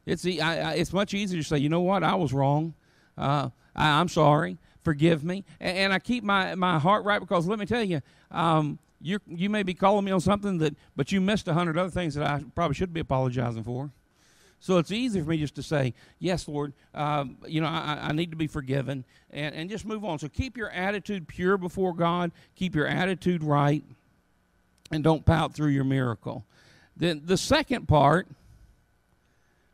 It's 0.05 0.25
it's 0.25 0.93
much 0.93 1.13
easier 1.13 1.41
to 1.41 1.48
say, 1.48 1.57
you 1.57 1.69
know 1.69 1.81
what, 1.81 2.03
I 2.03 2.15
was 2.15 2.33
wrong. 2.33 2.74
Uh, 3.17 3.50
I, 3.75 4.01
am 4.01 4.10
sorry. 4.10 4.57
Forgive 4.83 5.24
me, 5.24 5.45
and, 5.62 5.77
and, 5.77 5.93
I 5.93 6.00
keep 6.00 6.24
my, 6.25 6.55
my 6.55 6.77
heart 6.77 7.05
right 7.05 7.19
because 7.19 7.48
let 7.48 7.57
me 7.57 7.65
tell 7.65 7.83
you, 7.83 8.01
um, 8.31 8.79
you 9.01 9.19
you 9.27 9.50
may 9.50 9.63
be 9.63 9.74
calling 9.74 10.03
me 10.03 10.12
on 10.12 10.19
something 10.19 10.57
that, 10.57 10.75
but 10.95 11.12
you 11.12 11.22
missed 11.22 11.48
a 11.48 11.53
hundred 11.53 11.77
other 11.77 11.89
things 11.89 12.15
that 12.15 12.25
I 12.25 12.43
probably 12.53 12.75
should 12.75 12.93
be 12.93 13.00
apologizing 13.00 13.63
for. 13.63 13.91
So 14.60 14.77
it's 14.77 14.91
easy 14.91 15.22
for 15.22 15.29
me 15.29 15.38
just 15.38 15.55
to 15.55 15.63
say, 15.63 15.93
yes, 16.19 16.48
Lord, 16.48 16.72
um, 16.93 17.38
you 17.45 17.60
know, 17.60 17.67
I, 17.67 18.00
I, 18.01 18.12
need 18.13 18.31
to 18.31 18.38
be 18.38 18.48
forgiven, 18.48 19.03
and, 19.29 19.53
and 19.53 19.69
just 19.69 19.86
move 19.86 20.05
on. 20.05 20.19
So 20.19 20.29
keep 20.29 20.55
your 20.55 20.69
attitude 20.69 21.27
pure 21.27 21.57
before 21.57 21.93
God, 21.93 22.31
keep 22.55 22.74
your 22.74 22.88
attitude 22.88 23.43
right, 23.43 23.83
and 24.89 25.03
don't 25.03 25.25
pout 25.25 25.53
through 25.53 25.72
your 25.72 25.83
miracle. 25.83 26.45
Then 26.95 27.24
the 27.25 27.38
second 27.38 27.88
part, 27.88 28.27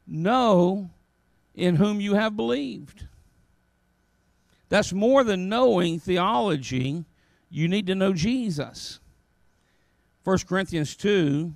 know 0.10 0.90
in 1.56 1.76
whom 1.76 2.02
you 2.02 2.16
have 2.16 2.36
believed. 2.36 3.08
That's 4.70 4.94
more 4.94 5.24
than 5.24 5.50
knowing 5.50 6.00
theology. 6.00 7.06
You 7.50 7.68
need 7.68 7.88
to 7.88 7.96
know 7.96 8.14
Jesus. 8.14 9.00
1 10.24 10.38
Corinthians 10.48 10.96
2 10.96 11.54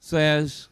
says, 0.00 0.68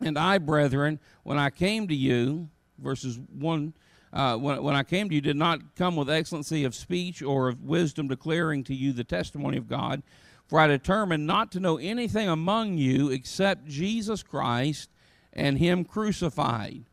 And 0.00 0.18
I, 0.18 0.38
brethren, 0.38 0.98
when 1.22 1.38
I 1.38 1.50
came 1.50 1.86
to 1.88 1.94
you, 1.94 2.48
verses 2.78 3.18
1, 3.38 3.72
uh, 4.12 4.36
when, 4.36 4.62
when 4.62 4.74
I 4.74 4.82
came 4.82 5.08
to 5.08 5.14
you, 5.14 5.20
did 5.20 5.36
not 5.36 5.76
come 5.76 5.96
with 5.96 6.10
excellency 6.10 6.64
of 6.64 6.74
speech 6.74 7.22
or 7.22 7.48
of 7.48 7.62
wisdom 7.62 8.08
declaring 8.08 8.64
to 8.64 8.74
you 8.74 8.92
the 8.92 9.04
testimony 9.04 9.56
of 9.56 9.68
God. 9.68 10.02
For 10.46 10.60
I 10.60 10.66
determined 10.66 11.26
not 11.26 11.50
to 11.52 11.60
know 11.60 11.78
anything 11.78 12.28
among 12.28 12.76
you 12.76 13.10
except 13.10 13.66
Jesus 13.66 14.22
Christ 14.22 14.90
and 15.32 15.58
Him 15.58 15.84
crucified. 15.84 16.84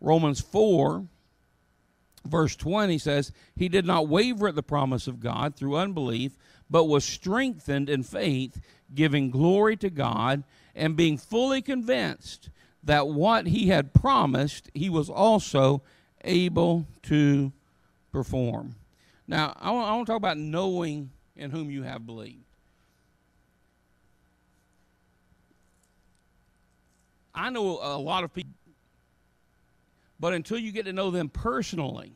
Romans 0.00 0.40
4, 0.40 1.06
verse 2.24 2.56
20 2.56 2.98
says, 2.98 3.32
He 3.54 3.68
did 3.68 3.84
not 3.84 4.08
waver 4.08 4.48
at 4.48 4.54
the 4.54 4.62
promise 4.62 5.06
of 5.06 5.20
God 5.20 5.54
through 5.54 5.76
unbelief, 5.76 6.36
but 6.70 6.84
was 6.84 7.04
strengthened 7.04 7.88
in 7.90 8.02
faith, 8.02 8.60
giving 8.94 9.30
glory 9.30 9.76
to 9.76 9.90
God, 9.90 10.44
and 10.74 10.96
being 10.96 11.18
fully 11.18 11.60
convinced 11.60 12.50
that 12.82 13.08
what 13.08 13.48
He 13.48 13.68
had 13.68 13.92
promised, 13.92 14.70
He 14.74 14.88
was 14.88 15.10
also 15.10 15.82
able 16.24 16.86
to 17.04 17.52
perform. 18.12 18.76
Now, 19.26 19.54
I 19.60 19.70
want, 19.70 19.88
I 19.88 19.94
want 19.94 20.06
to 20.06 20.12
talk 20.12 20.16
about 20.16 20.38
knowing 20.38 21.10
in 21.36 21.50
whom 21.50 21.70
you 21.70 21.82
have 21.82 22.06
believed. 22.06 22.47
I 27.38 27.50
know 27.50 27.78
a 27.80 27.96
lot 27.96 28.24
of 28.24 28.34
people, 28.34 28.52
but 30.18 30.34
until 30.34 30.58
you 30.58 30.72
get 30.72 30.86
to 30.86 30.92
know 30.92 31.12
them 31.12 31.28
personally 31.28 32.12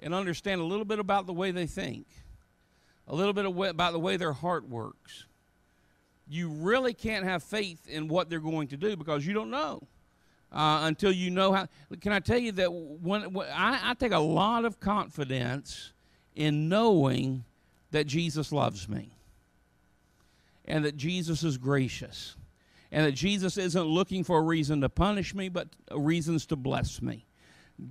and 0.00 0.12
understand 0.12 0.60
a 0.60 0.64
little 0.64 0.84
bit 0.84 0.98
about 0.98 1.26
the 1.26 1.32
way 1.32 1.52
they 1.52 1.66
think, 1.66 2.06
a 3.06 3.14
little 3.14 3.32
bit 3.32 3.46
about 3.46 3.92
the 3.92 4.00
way 4.00 4.16
their 4.16 4.32
heart 4.32 4.68
works, 4.68 5.26
you 6.28 6.48
really 6.48 6.94
can't 6.94 7.24
have 7.24 7.44
faith 7.44 7.86
in 7.86 8.08
what 8.08 8.28
they're 8.28 8.40
going 8.40 8.66
to 8.68 8.76
do 8.76 8.96
because 8.96 9.24
you 9.24 9.34
don't 9.34 9.50
know. 9.50 9.86
Uh, 10.50 10.82
until 10.84 11.10
you 11.10 11.30
know 11.30 11.52
how. 11.52 11.66
Can 12.00 12.12
I 12.12 12.20
tell 12.20 12.38
you 12.38 12.52
that 12.52 12.72
when, 12.72 13.32
when 13.32 13.48
I, 13.48 13.90
I 13.90 13.94
take 13.94 14.12
a 14.12 14.18
lot 14.18 14.64
of 14.64 14.78
confidence 14.78 15.92
in 16.36 16.68
knowing 16.68 17.44
that 17.90 18.06
Jesus 18.06 18.52
loves 18.52 18.88
me 18.88 19.16
and 20.64 20.84
that 20.84 20.96
Jesus 20.96 21.42
is 21.42 21.58
gracious 21.58 22.36
and 22.94 23.04
that 23.04 23.12
Jesus 23.12 23.58
isn't 23.58 23.84
looking 23.86 24.22
for 24.22 24.38
a 24.38 24.42
reason 24.42 24.80
to 24.82 24.88
punish 24.88 25.34
me, 25.34 25.48
but 25.48 25.66
reasons 25.90 26.46
to 26.46 26.56
bless 26.56 27.02
me. 27.02 27.26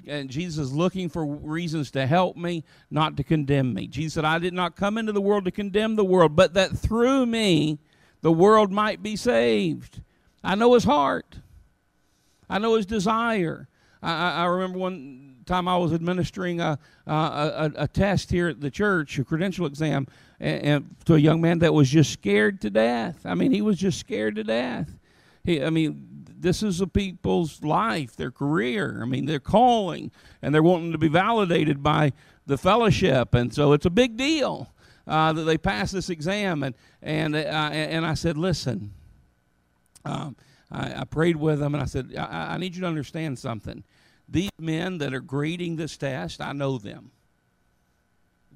And 0.07 0.29
Jesus 0.29 0.67
is 0.67 0.73
looking 0.73 1.09
for 1.09 1.25
reasons 1.25 1.91
to 1.91 2.07
help 2.07 2.37
me, 2.37 2.63
not 2.89 3.17
to 3.17 3.23
condemn 3.25 3.73
me. 3.73 3.87
Jesus 3.87 4.13
said, 4.13 4.23
I 4.23 4.39
did 4.39 4.53
not 4.53 4.77
come 4.77 4.97
into 4.97 5.11
the 5.11 5.19
world 5.19 5.43
to 5.43 5.51
condemn 5.51 5.97
the 5.97 6.05
world, 6.05 6.37
but 6.37 6.53
that 6.53 6.77
through 6.77 7.25
me 7.25 7.79
the 8.21 8.31
world 8.31 8.71
might 8.71 9.03
be 9.03 9.17
saved. 9.17 10.01
I 10.41 10.55
know 10.55 10.73
his 10.73 10.85
heart, 10.85 11.35
I 12.49 12.59
know 12.59 12.75
his 12.75 12.85
desire. 12.85 13.67
I, 14.01 14.43
I 14.43 14.45
remember 14.45 14.79
one 14.79 15.35
time 15.45 15.67
I 15.67 15.77
was 15.77 15.91
administering 15.91 16.61
a, 16.61 16.79
a, 17.05 17.11
a, 17.13 17.71
a, 17.75 17.87
test 17.87 18.31
here 18.31 18.47
at 18.47 18.61
the 18.61 18.71
church, 18.71 19.19
a 19.19 19.25
credential 19.25 19.65
exam, 19.65 20.07
and, 20.43 20.65
and, 20.65 20.95
to 21.05 21.15
a 21.15 21.17
young 21.17 21.41
man 21.41 21.59
that 21.59 21.73
was 21.73 21.89
just 21.89 22.11
scared 22.11 22.61
to 22.61 22.69
death. 22.69 23.25
I 23.25 23.33
mean, 23.33 23.51
he 23.51 23.61
was 23.61 23.77
just 23.77 23.99
scared 23.99 24.35
to 24.35 24.43
death. 24.43 24.91
He, 25.43 25.63
I 25.63 25.69
mean, 25.69 26.25
this 26.37 26.61
is 26.61 26.81
a 26.81 26.87
people's 26.87 27.63
life, 27.63 28.15
their 28.15 28.31
career. 28.31 28.99
I 29.01 29.05
mean, 29.05 29.25
they're 29.25 29.39
calling, 29.39 30.11
and 30.41 30.53
they're 30.53 30.61
wanting 30.61 30.91
to 30.91 30.97
be 30.97 31.07
validated 31.07 31.81
by 31.81 32.11
the 32.45 32.57
fellowship, 32.57 33.33
and 33.33 33.53
so 33.53 33.71
it's 33.71 33.85
a 33.85 33.89
big 33.89 34.17
deal 34.17 34.69
uh, 35.07 35.31
that 35.31 35.43
they 35.43 35.57
pass 35.57 35.91
this 35.91 36.09
exam. 36.09 36.63
And 36.63 36.75
and 37.01 37.35
uh, 37.35 37.39
and 37.39 38.05
I 38.05 38.13
said, 38.13 38.37
listen. 38.37 38.93
Um, 40.05 40.35
I, 40.69 41.01
I, 41.01 41.03
prayed 41.05 41.37
with 41.37 41.59
them 41.59 41.75
and 41.75 41.81
I 41.81 41.85
said, 41.85 42.13
I, 42.17 42.55
I 42.55 42.57
need 42.57 42.75
you 42.75 42.81
to 42.81 42.87
understand 42.87 43.39
something. 43.39 43.85
These 44.27 44.49
men 44.59 44.97
that 44.97 45.13
are 45.13 45.21
grading 45.21 45.77
this 45.77 45.95
test, 45.95 46.41
I 46.41 46.51
know 46.51 46.77
them. 46.77 47.11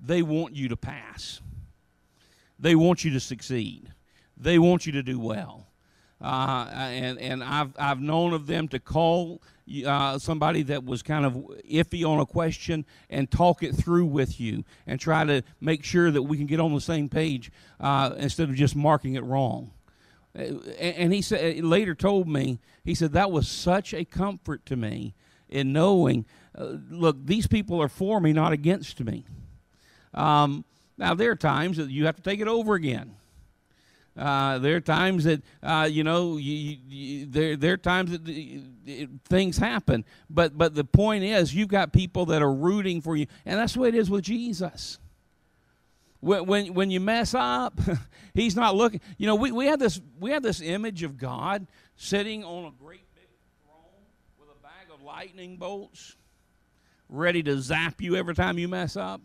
They 0.03 0.23
want 0.23 0.53
you 0.53 0.67
to 0.67 0.75
pass. 0.75 1.39
They 2.59 2.75
want 2.75 3.03
you 3.03 3.11
to 3.11 3.19
succeed. 3.19 3.91
They 4.35 4.59
want 4.59 4.85
you 4.85 4.91
to 4.93 5.03
do 5.03 5.19
well. 5.19 5.67
Uh, 6.19 6.67
and 6.71 7.19
and 7.19 7.43
I've 7.43 7.75
I've 7.77 8.01
known 8.01 8.33
of 8.33 8.47
them 8.47 8.67
to 8.69 8.79
call 8.79 9.41
uh, 9.85 10.17
somebody 10.17 10.63
that 10.63 10.83
was 10.83 11.03
kind 11.03 11.25
of 11.25 11.33
iffy 11.69 12.03
on 12.07 12.19
a 12.19 12.25
question 12.25 12.85
and 13.09 13.29
talk 13.29 13.61
it 13.61 13.75
through 13.75 14.05
with 14.05 14.39
you 14.39 14.63
and 14.87 14.99
try 14.99 15.25
to 15.25 15.43
make 15.61 15.83
sure 15.83 16.09
that 16.09 16.23
we 16.23 16.37
can 16.37 16.47
get 16.47 16.59
on 16.59 16.73
the 16.73 16.81
same 16.81 17.07
page 17.07 17.51
uh, 17.79 18.15
instead 18.17 18.49
of 18.49 18.55
just 18.55 18.75
marking 18.75 19.13
it 19.13 19.23
wrong. 19.23 19.71
Uh, 20.35 20.57
and 20.79 21.13
he 21.13 21.21
said 21.21 21.63
later 21.63 21.93
told 21.93 22.27
me 22.27 22.59
he 22.83 22.95
said 22.95 23.11
that 23.11 23.29
was 23.29 23.47
such 23.47 23.93
a 23.93 24.03
comfort 24.03 24.65
to 24.65 24.75
me 24.75 25.13
in 25.49 25.71
knowing, 25.71 26.25
uh, 26.57 26.77
look, 26.89 27.25
these 27.25 27.47
people 27.47 27.81
are 27.81 27.87
for 27.87 28.19
me, 28.19 28.33
not 28.33 28.51
against 28.53 28.99
me. 29.01 29.25
Um, 30.13 30.65
now, 30.97 31.13
there 31.13 31.31
are 31.31 31.35
times 31.35 31.77
that 31.77 31.89
you 31.89 32.05
have 32.05 32.15
to 32.15 32.23
take 32.23 32.39
it 32.39 32.47
over 32.47 32.73
again. 32.73 33.15
Uh, 34.17 34.57
there 34.57 34.75
are 34.75 34.81
times 34.81 35.25
that 35.25 35.43
uh, 35.61 35.87
you 35.89 36.03
know 36.03 36.37
you, 36.37 36.77
you, 36.87 37.25
there 37.27 37.55
there 37.55 37.73
are 37.73 37.77
times 37.77 38.09
that 38.09 38.21
it, 38.27 39.09
things 39.25 39.59
happen, 39.59 40.03
but 40.27 40.57
but 40.57 40.73
the 40.73 40.83
point 40.83 41.23
is 41.23 41.53
you've 41.53 41.67
got 41.67 41.93
people 41.93 42.25
that 42.25 42.41
are 42.41 42.51
rooting 42.51 42.99
for 42.99 43.15
you, 43.15 43.27
and 43.45 43.59
that's 43.59 43.75
the 43.75 43.79
way 43.79 43.89
it 43.89 43.95
is 43.95 44.09
with 44.09 44.23
Jesus. 44.23 44.97
When 46.19 46.47
when, 46.47 46.73
when 46.73 46.89
you 46.89 46.99
mess 46.99 47.35
up, 47.35 47.79
he's 48.33 48.55
not 48.55 48.75
looking. 48.75 49.01
You 49.19 49.27
know, 49.27 49.35
we, 49.35 49.51
we 49.51 49.67
have 49.67 49.77
this 49.77 50.01
we 50.19 50.31
have 50.31 50.41
this 50.41 50.61
image 50.61 51.03
of 51.03 51.19
God 51.19 51.67
sitting 51.95 52.43
on 52.43 52.65
a 52.65 52.71
great 52.83 53.05
big 53.13 53.29
throne 53.63 54.01
with 54.39 54.49
a 54.49 54.59
bag 54.63 54.87
of 54.91 55.03
lightning 55.03 55.57
bolts 55.57 56.15
ready 57.07 57.43
to 57.43 57.61
zap 57.61 58.01
you 58.01 58.15
every 58.15 58.33
time 58.33 58.57
you 58.57 58.67
mess 58.67 58.97
up. 58.97 59.21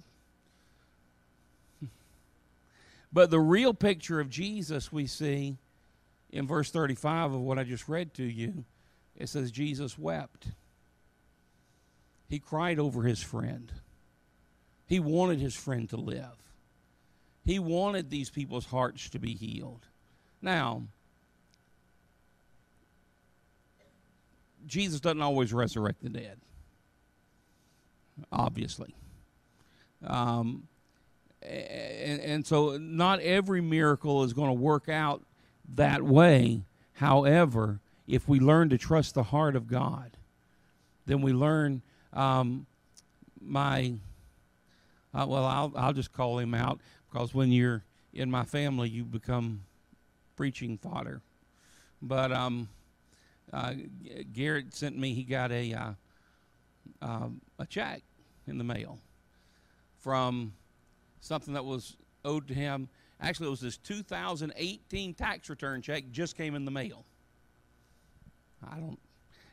But 3.13 3.31
the 3.31 3.41
real 3.41 3.75
picture 3.75 4.21
of 4.21 4.31
Jesus 4.31 4.91
we 4.91 5.07
see 5.07 5.59
in 6.31 6.47
verse 6.47 6.71
35 6.71 7.35
of 7.35 7.41
what 7.41 7.59
I 7.59 7.65
just 7.65 7.89
read 7.89 8.15
to 8.15 8.25
you, 8.25 8.65
it 9.17 9.29
says 9.29 9.51
Jesus 9.51 9.99
wept. 9.99 10.47
He 12.29 12.39
cried 12.39 12.79
over 12.79 13.03
his 13.03 13.23
friend. 13.23 13.71
He 14.87 14.99
wanted 14.99 15.41
his 15.41 15.55
friend 15.55 15.89
to 15.91 15.97
live. 15.97 16.39
He 17.45 17.59
wanted 17.59 18.09
these 18.09 18.31
people's 18.31 18.67
hearts 18.67 19.11
to 19.11 19.19
be 19.19 19.35
healed. 19.35 19.87
Now, 20.41 20.85
Jesus 24.67 25.01
doesn't 25.01 25.21
always 25.21 25.53
resurrect 25.53 26.03
the 26.03 26.09
dead, 26.09 26.41
obviously. 28.31 28.95
Um, 30.05 30.69
and, 31.45 32.21
and 32.21 32.47
so 32.47 32.77
not 32.77 33.21
every 33.21 33.61
miracle 33.61 34.25
is 34.25 34.33
going 34.33 34.49
to 34.49 34.61
work 34.61 34.89
out 34.89 35.23
that 35.75 36.03
way. 36.03 36.63
However, 36.95 37.81
if 38.07 38.29
we 38.29 38.41
learn 38.41 38.69
to 38.71 38.79
trust 38.79 39.15
the 39.15 39.23
heart 39.25 39.57
of 39.57 39.67
God, 39.67 40.17
then 41.07 41.23
we 41.23 41.33
learn 41.33 41.83
um, 42.13 42.67
my, 43.41 43.95
uh, 45.15 45.27
well, 45.29 45.45
I'll, 45.45 45.73
I'll 45.77 45.93
just 45.93 46.13
call 46.13 46.39
him 46.39 46.55
out 46.55 46.81
because 47.11 47.35
when 47.35 47.51
you're 47.51 47.85
in 48.13 48.31
my 48.31 48.45
family, 48.45 48.89
you 48.89 49.05
become 49.05 49.63
preaching 50.37 50.79
fodder. 50.79 51.23
But 52.01 52.33
um, 52.33 52.69
uh, 53.53 53.75
Garrett 54.33 54.75
sent 54.75 54.99
me. 54.99 55.15
He 55.15 55.23
got 55.23 55.53
a 55.53 55.73
uh, 55.73 55.93
uh, 57.01 57.29
a 57.59 57.67
check 57.67 58.03
in 58.47 58.59
the 58.59 58.65
mail 58.65 58.99
from 60.01 60.53
something 61.23 61.55
that 61.55 61.65
was 61.65 61.97
owed 62.25 62.49
to 62.49 62.55
him. 62.55 62.89
Actually, 63.21 63.47
it 63.47 63.51
was 63.51 63.61
his 63.61 63.79
2018 63.79 65.15
tax 65.15 65.49
return 65.49 65.81
check 65.81 66.05
just 66.11 66.37
came 66.37 66.55
in 66.55 66.65
the 66.65 66.71
mail. 66.71 67.05
I 68.69 68.77
don't. 68.77 68.99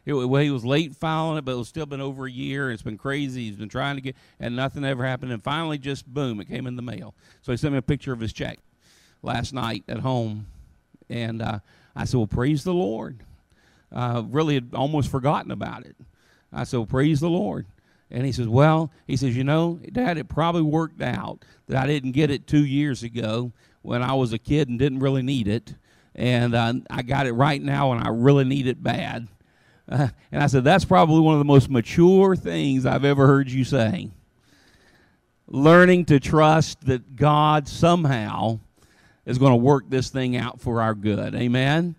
It, 0.06 0.14
well, 0.14 0.42
he 0.42 0.50
was 0.50 0.66
late 0.66 0.96
filing 0.96 1.38
it, 1.38 1.46
but 1.46 1.52
it 1.52 1.58
was 1.58 1.68
still 1.68 1.86
been 1.86 2.02
over 2.02 2.26
a 2.26 2.32
year. 2.32 2.72
It's 2.72 2.82
been 2.82 2.98
crazy. 2.98 3.46
He's 3.46 3.56
been 3.56 3.70
trying 3.70 3.96
to 3.96 4.02
get, 4.02 4.16
and 4.40 4.56
nothing 4.56 4.84
ever 4.84 5.06
happened. 5.06 5.32
And 5.32 5.44
finally, 5.44 5.78
just 5.78 6.08
boom, 6.08 6.40
it 6.40 6.48
came 6.48 6.66
in 6.66 6.76
the 6.76 6.82
mail. 6.82 7.14
So 7.42 7.52
he 7.52 7.58
sent 7.58 7.74
me 7.74 7.78
a 7.78 7.84
picture 7.84 8.12
of 8.12 8.20
his 8.20 8.34
check 8.34 8.60
last 9.22 9.54
night 9.54 9.84
at 9.88 10.00
home, 10.00 10.48
and 11.10 11.42
uh, 11.42 11.60
I 11.96 12.06
said, 12.06 12.18
"Well, 12.18 12.28
praise 12.28 12.64
the 12.64 12.74
Lord." 12.74 13.24
Uh, 13.92 14.24
really, 14.28 14.56
had 14.56 14.70
almost 14.74 15.12
forgotten 15.12 15.52
about 15.52 15.86
it. 15.86 15.96
I 16.52 16.64
said, 16.64 16.78
well, 16.78 16.88
"Praise 16.88 17.20
the 17.20 17.30
Lord." 17.30 17.68
And 18.12 18.26
he 18.26 18.32
says, 18.32 18.48
Well, 18.48 18.92
he 19.08 19.16
says, 19.16 19.36
You 19.36 19.44
know, 19.44 19.80
Dad, 19.92 20.18
it 20.18 20.28
probably 20.30 20.62
worked 20.62 21.02
out 21.02 21.46
that 21.68 21.84
I 21.84 21.88
didn't 21.88 22.12
get 22.14 22.32
it 22.32 22.48
two 22.48 22.66
years 22.66 23.04
ago 23.04 23.52
when 23.82 24.02
I 24.02 24.14
was 24.14 24.34
a 24.34 24.40
kid 24.40 24.70
and 24.70 24.80
didn't 24.80 25.00
really 25.00 25.22
need 25.22 25.48
it. 25.48 25.76
And 26.16 26.56
uh, 26.56 26.74
I 26.90 27.02
got 27.02 27.28
it 27.28 27.34
right 27.34 27.62
now 27.62 27.92
and 27.92 28.04
I 28.04 28.10
really 28.10 28.44
need 28.44 28.68
it 28.68 28.82
bad. 28.82 29.28
Uh, 29.88 30.10
and 30.32 30.44
I 30.44 30.48
said, 30.48 30.64
That's 30.64 30.86
probably 30.86 31.22
one 31.22 31.36
of 31.36 31.40
the 31.40 31.46
most 31.46 31.70
mature 31.70 32.36
things 32.36 32.86
I've 32.86 33.06
ever 33.06 33.28
heard 33.28 33.50
you 33.50 33.64
say. 33.64 34.10
Learning 35.48 36.06
to 36.06 36.20
trust 36.20 36.82
that 36.82 37.16
God 37.16 37.68
somehow 37.68 38.60
is 39.26 39.38
going 39.38 39.52
to 39.52 39.58
work 39.58 39.86
this 39.90 40.10
thing 40.10 40.36
out 40.36 40.60
for 40.60 40.82
our 40.82 40.94
good. 40.94 41.36
Amen. 41.36 41.96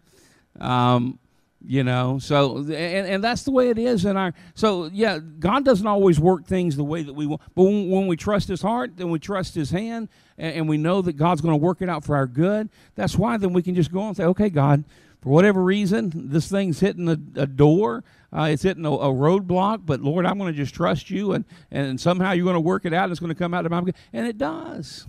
Um, 0.61 1.19
you 1.67 1.85
know? 1.85 2.19
So 2.19 2.59
and, 2.59 2.73
and 2.73 3.25
that's 3.25 3.43
the 3.43 3.50
way 3.50 3.71
it 3.71 3.79
is 3.79 4.05
in 4.05 4.17
our 4.17 4.35
so 4.55 4.90
yeah 4.93 5.19
god 5.38 5.64
doesn't 5.64 5.87
always 5.87 6.19
work 6.19 6.47
things 6.47 6.76
the 6.76 6.85
way 6.85 7.02
that 7.02 7.12
we 7.12 7.26
want 7.26 7.40
but 7.55 7.64
when, 7.64 7.90
when 7.90 8.07
we 8.07 8.17
trust 8.17 8.49
his 8.49 8.62
heart 8.62 8.97
then 8.97 9.11
we 9.11 9.19
trust 9.19 9.55
his 9.55 9.71
hand 9.71 10.09
and, 10.38 10.57
and 10.57 10.69
we 10.69 10.76
know 10.76 11.02
that 11.02 11.14
god's 11.14 11.40
going 11.40 11.52
to 11.52 11.57
work 11.57 11.83
it 11.83 11.88
out 11.88 12.05
for 12.05 12.17
our 12.17 12.26
good 12.26 12.69
that's 12.95 13.17
why 13.17 13.37
then 13.37 13.52
we 13.52 13.62
can 13.62 13.75
just 13.75 13.93
go 13.93 14.07
and 14.07 14.17
say 14.17 14.25
okay 14.25 14.49
god 14.49 14.85
for 15.21 15.31
whatever 15.31 15.62
reason 15.62 16.11
this 16.14 16.49
thing's 16.49 16.81
hitting 16.81 17.09
a, 17.09 17.19
a 17.40 17.47
door 17.47 18.05
uh, 18.33 18.49
it's 18.50 18.62
hitting 18.62 18.87
a, 18.87 18.93
a, 18.93 19.12
roadblock 19.12 19.85
but 19.85 20.00
lord 20.00 20.25
i'm 20.25 20.38
going 20.38 20.52
to 20.52 20.57
just 20.57 20.75
trust 20.75 21.11
you 21.11 21.33
and 21.33 21.45
and 21.71 22.00
somehow 22.00 22.33
you're 22.33 22.45
going 22.45 22.55
to 22.55 22.61
work 22.61 22.85
it 22.85 22.95
out 22.95 23.05
and 23.05 23.12
it's 23.12 23.21
going 23.21 23.29
to 23.29 23.38
come 23.38 23.55
out 23.55 23.67
of 23.67 23.71
my 23.71 23.81
good 23.83 23.95
and 24.12 24.26
it 24.26 24.38
does 24.38 25.07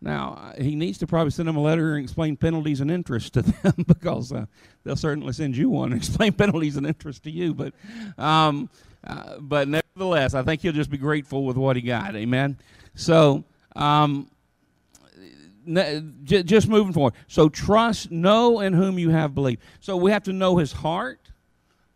now, 0.00 0.52
he 0.58 0.76
needs 0.76 0.98
to 0.98 1.06
probably 1.06 1.32
send 1.32 1.48
them 1.48 1.56
a 1.56 1.60
letter 1.60 1.96
and 1.96 2.04
explain 2.04 2.36
penalties 2.36 2.80
and 2.80 2.90
interest 2.90 3.34
to 3.34 3.42
them 3.62 3.84
because 3.86 4.32
uh, 4.32 4.46
they'll 4.84 4.96
certainly 4.96 5.32
send 5.32 5.56
you 5.56 5.70
one 5.70 5.92
and 5.92 6.00
explain 6.02 6.32
penalties 6.32 6.76
and 6.76 6.86
interest 6.86 7.24
to 7.24 7.30
you. 7.30 7.54
But, 7.54 7.74
um, 8.16 8.70
uh, 9.04 9.38
but 9.40 9.68
nevertheless, 9.68 10.34
I 10.34 10.42
think 10.42 10.62
he'll 10.62 10.72
just 10.72 10.90
be 10.90 10.98
grateful 10.98 11.44
with 11.44 11.56
what 11.56 11.74
he 11.74 11.82
got. 11.82 12.14
Amen. 12.14 12.58
So, 12.94 13.44
um, 13.74 14.30
j- 15.66 16.42
just 16.44 16.68
moving 16.68 16.92
forward. 16.92 17.14
So, 17.26 17.48
trust, 17.48 18.10
know 18.12 18.60
in 18.60 18.72
whom 18.72 18.98
you 18.98 19.10
have 19.10 19.34
believed. 19.34 19.62
So, 19.80 19.96
we 19.96 20.12
have 20.12 20.22
to 20.24 20.32
know 20.32 20.56
his 20.58 20.72
heart. 20.72 21.20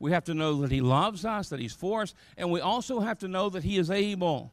We 0.01 0.11
have 0.11 0.25
to 0.25 0.35
know 0.35 0.63
that 0.63 0.73
he 0.73 0.81
loves 0.81 1.25
us, 1.25 1.49
that 1.51 1.61
he's 1.61 1.73
for 1.73 2.03
us, 2.03 2.13
and 2.37 2.51
we 2.51 2.61
also 2.61 2.99
have 2.99 3.21
to 3.21 3.29
know 3.29 3.49
that 3.51 3.63
he 3.63 3.79
is 3.79 3.89
able 3.89 4.53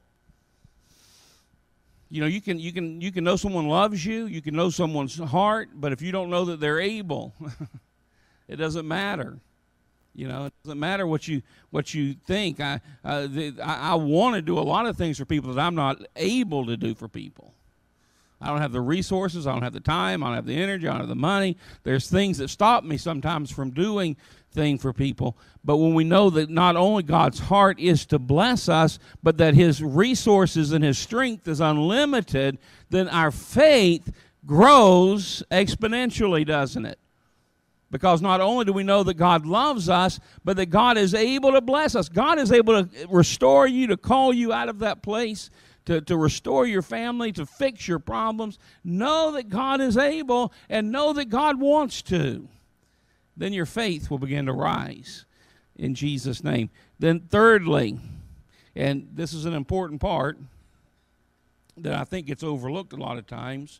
you 2.10 2.22
know 2.22 2.28
you 2.28 2.42
can 2.42 2.60
you 2.60 2.72
can 2.72 3.00
you 3.02 3.12
can 3.12 3.24
know 3.24 3.36
someone 3.36 3.68
loves 3.68 4.06
you 4.06 4.26
you 4.26 4.42
can 4.42 4.56
know 4.56 4.70
someone's 4.70 5.18
heart 5.18 5.70
but 5.76 5.92
if 5.92 6.02
you 6.02 6.12
don't 6.12 6.30
know 6.30 6.46
that 6.46 6.60
they're 6.60 6.80
able 6.80 7.34
it 8.50 8.56
doesn't 8.58 8.88
matter. 8.88 9.38
You 10.16 10.28
know 10.28 10.46
it 10.48 10.54
doesn't 10.64 10.80
matter 10.80 11.08
what 11.08 11.28
you 11.28 11.44
what 11.70 11.94
you 11.94 12.16
think. 12.26 12.60
I 12.60 12.82
uh, 13.06 13.28
the, 13.28 13.54
i, 13.64 13.92
I 13.92 13.96
want 13.96 14.36
to 14.36 14.42
do 14.42 14.58
a 14.58 14.62
lot 14.62 14.88
of 14.88 14.98
things 14.98 15.18
for 15.18 15.26
people 15.26 15.54
that 15.54 15.62
i'm 15.62 15.76
not 15.76 16.02
able 16.16 16.66
to 16.66 16.76
do 16.76 16.96
for 16.96 17.08
people. 17.08 17.54
I 18.42 18.48
don't 18.48 18.62
have 18.62 18.72
the 18.72 18.82
resources 18.82 19.46
i 19.46 19.52
don't 19.52 19.64
have 19.64 19.74
the 19.74 19.82
time 19.82 20.24
i 20.24 20.28
don't 20.28 20.36
have 20.36 20.46
the 20.46 20.56
energy 20.56 20.88
i 20.88 20.92
don't 20.92 21.02
have 21.02 21.10
the 21.10 21.16
money. 21.16 21.58
There's 21.84 22.10
things 22.10 22.40
that 22.40 22.50
stop 22.50 22.84
me 22.84 22.98
sometimes 22.98 23.52
from 23.52 23.70
doing 23.70 24.18
thing 24.52 24.78
for 24.78 24.94
people. 24.94 25.38
But 25.64 25.78
when 25.78 25.94
we 25.94 26.04
know 26.04 26.30
that 26.32 26.50
not 26.50 26.76
only 26.76 27.04
God's 27.04 27.40
heart 27.40 27.80
is 27.80 28.06
to 28.08 28.20
bless 28.20 28.70
us, 28.70 29.00
but 29.22 29.38
that 29.38 29.54
His 29.54 29.84
resources 29.84 30.72
and 30.72 30.84
His 30.84 30.98
strength 30.98 31.48
is 31.48 31.60
unlimited, 31.60 32.58
then 32.90 33.08
our 33.10 33.32
faith 33.32 34.12
grows 34.46 35.44
exponentially, 35.52 36.46
doesn't 36.46 36.86
it? 36.86 37.00
Because 37.92 38.22
not 38.22 38.40
only 38.40 38.66
do 38.66 38.74
we 38.74 38.84
know 38.84 39.04
that 39.04 39.16
God 39.16 39.46
loves 39.46 39.90
us, 39.90 40.20
but 40.44 40.58
that 40.58 40.68
God 40.68 40.98
is 40.98 41.14
able 41.14 41.54
to 41.54 41.62
bless 41.62 41.96
us. 41.96 42.08
God 42.08 42.38
is 42.38 42.52
able 42.52 42.84
to 42.84 43.08
restore 43.10 43.68
you, 43.68 43.88
to 43.88 43.98
call 43.98 44.32
you 44.32 44.54
out 44.54 44.70
of 44.70 44.80
that 44.80 45.02
place, 45.02 45.50
to, 45.86 46.00
to 46.02 46.16
restore 46.16 46.68
your 46.68 46.84
family, 46.84 47.32
to 47.32 47.48
fix 47.48 47.88
your 47.88 47.98
problems. 47.98 48.60
Know 48.84 49.32
that 49.32 49.50
God 49.50 49.82
is 49.82 49.98
able 49.98 50.54
and 50.70 50.92
know 50.92 51.14
that 51.14 51.26
God 51.26 51.60
wants 51.60 52.04
to 52.04 52.48
then 53.40 53.54
your 53.54 53.66
faith 53.66 54.12
will 54.12 54.20
begin 54.20 54.46
to 54.48 54.54
rise 54.54 55.26
in 55.78 55.96
Jesus' 55.96 56.44
name. 56.44 56.70
Then, 57.00 57.22
thirdly, 57.22 57.98
and 58.76 59.08
this 59.14 59.34
is 59.34 59.46
an 59.46 59.54
important 59.54 60.02
part 60.02 60.38
that 61.78 61.94
I 61.94 62.04
think 62.04 62.28
gets 62.28 62.44
overlooked 62.44 62.92
a 62.92 62.98
lot 62.98 63.18
of 63.18 63.26
times, 63.26 63.80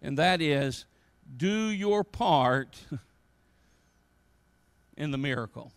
and 0.00 0.18
that 0.18 0.40
is 0.40 0.86
do 1.36 1.68
your 1.68 2.02
part 2.02 2.78
in 4.96 5.10
the 5.10 5.18
miracle. 5.18 5.70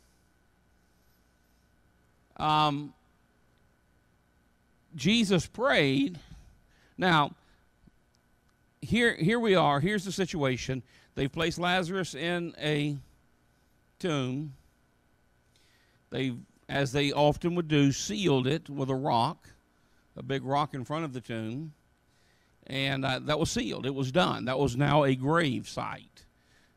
Um, 2.38 2.94
Jesus 4.96 5.48
prayed. 5.48 6.18
Now, 6.98 7.32
here, 8.80 9.16
here 9.16 9.40
we 9.40 9.54
are. 9.54 9.82
Here's 9.82 10.06
the 10.06 10.14
situation. 10.14 10.82
They've 11.16 11.32
placed 11.32 11.60
Lazarus 11.60 12.16
in 12.16 12.56
a 12.58 12.96
tomb, 14.00 14.54
they, 16.10 16.34
as 16.70 16.92
they 16.92 17.12
often 17.12 17.56
would 17.56 17.68
do, 17.68 17.92
sealed 17.92 18.48
it 18.48 18.70
with 18.70 18.90
a 18.90 18.96
rock, 18.96 19.50
a 20.16 20.24
big 20.24 20.44
rock 20.44 20.74
in 20.74 20.86
front 20.86 21.06
of 21.06 21.14
the 21.14 21.22
tomb, 21.22 21.74
and 22.68 23.06
uh, 23.06 23.20
that 23.20 23.40
was 23.40 23.50
sealed. 23.50 23.86
It 23.86 23.94
was 23.96 24.12
done. 24.12 24.46
That 24.46 24.60
was 24.60 24.76
now 24.76 25.04
a 25.04 25.16
grave 25.16 25.68
site, 25.68 26.26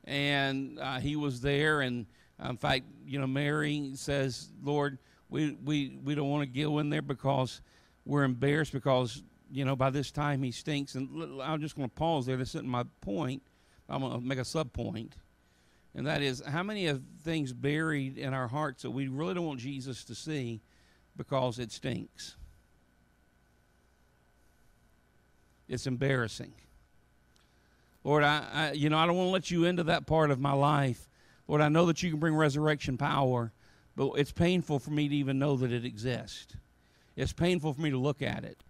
and 0.04 0.78
uh, 0.78 1.00
he 1.00 1.16
was 1.16 1.40
there. 1.40 1.80
And 1.80 2.06
in 2.44 2.56
fact, 2.56 2.84
you 3.06 3.18
know, 3.18 3.26
Mary 3.26 3.92
says, 3.94 4.48
"Lord, 4.62 4.98
we 5.28 5.56
we 5.64 5.98
we 6.04 6.14
don't 6.14 6.30
want 6.30 6.52
to 6.52 6.60
go 6.60 6.78
in 6.78 6.90
there 6.90 7.02
because 7.02 7.60
we're 8.04 8.24
embarrassed 8.24 8.72
because." 8.72 9.22
You 9.52 9.64
know, 9.64 9.74
by 9.74 9.90
this 9.90 10.12
time 10.12 10.44
he 10.44 10.52
stinks, 10.52 10.94
and 10.94 11.42
I'm 11.42 11.60
just 11.60 11.74
going 11.74 11.88
to 11.88 11.92
pause 11.92 12.24
there. 12.24 12.36
This 12.36 12.50
isn't 12.50 12.68
my 12.68 12.84
point. 13.00 13.42
I'm 13.88 14.00
going 14.00 14.20
to 14.20 14.24
make 14.24 14.38
a 14.38 14.44
sub 14.44 14.72
point 14.72 15.16
and 15.94 16.06
that 16.06 16.22
is 16.22 16.42
how 16.46 16.62
many 16.62 16.86
of 16.86 17.02
things 17.24 17.52
buried 17.52 18.16
in 18.16 18.32
our 18.32 18.48
hearts 18.48 18.82
that 18.82 18.90
we 18.90 19.08
really 19.08 19.34
don't 19.34 19.46
want 19.46 19.60
Jesus 19.60 20.04
to 20.04 20.14
see 20.14 20.60
because 21.16 21.58
it 21.58 21.72
stinks. 21.72 22.36
It's 25.68 25.86
embarrassing. 25.86 26.52
Lord, 28.04 28.24
I, 28.24 28.44
I 28.52 28.72
you 28.72 28.88
know 28.88 28.98
I 28.98 29.06
don't 29.06 29.16
want 29.16 29.28
to 29.28 29.32
let 29.32 29.50
you 29.50 29.64
into 29.64 29.84
that 29.84 30.06
part 30.06 30.30
of 30.30 30.40
my 30.40 30.52
life. 30.52 31.08
Lord, 31.46 31.60
I 31.60 31.68
know 31.68 31.86
that 31.86 32.02
you 32.02 32.10
can 32.10 32.20
bring 32.20 32.34
resurrection 32.34 32.96
power, 32.96 33.52
but 33.96 34.12
it's 34.12 34.32
painful 34.32 34.78
for 34.78 34.90
me 34.90 35.08
to 35.08 35.14
even 35.16 35.38
know 35.38 35.56
that 35.56 35.72
it 35.72 35.84
exists. 35.84 36.54
It's 37.16 37.32
painful 37.32 37.74
for 37.74 37.80
me 37.80 37.90
to 37.90 37.98
look 37.98 38.22
at 38.22 38.44
it. 38.44 38.62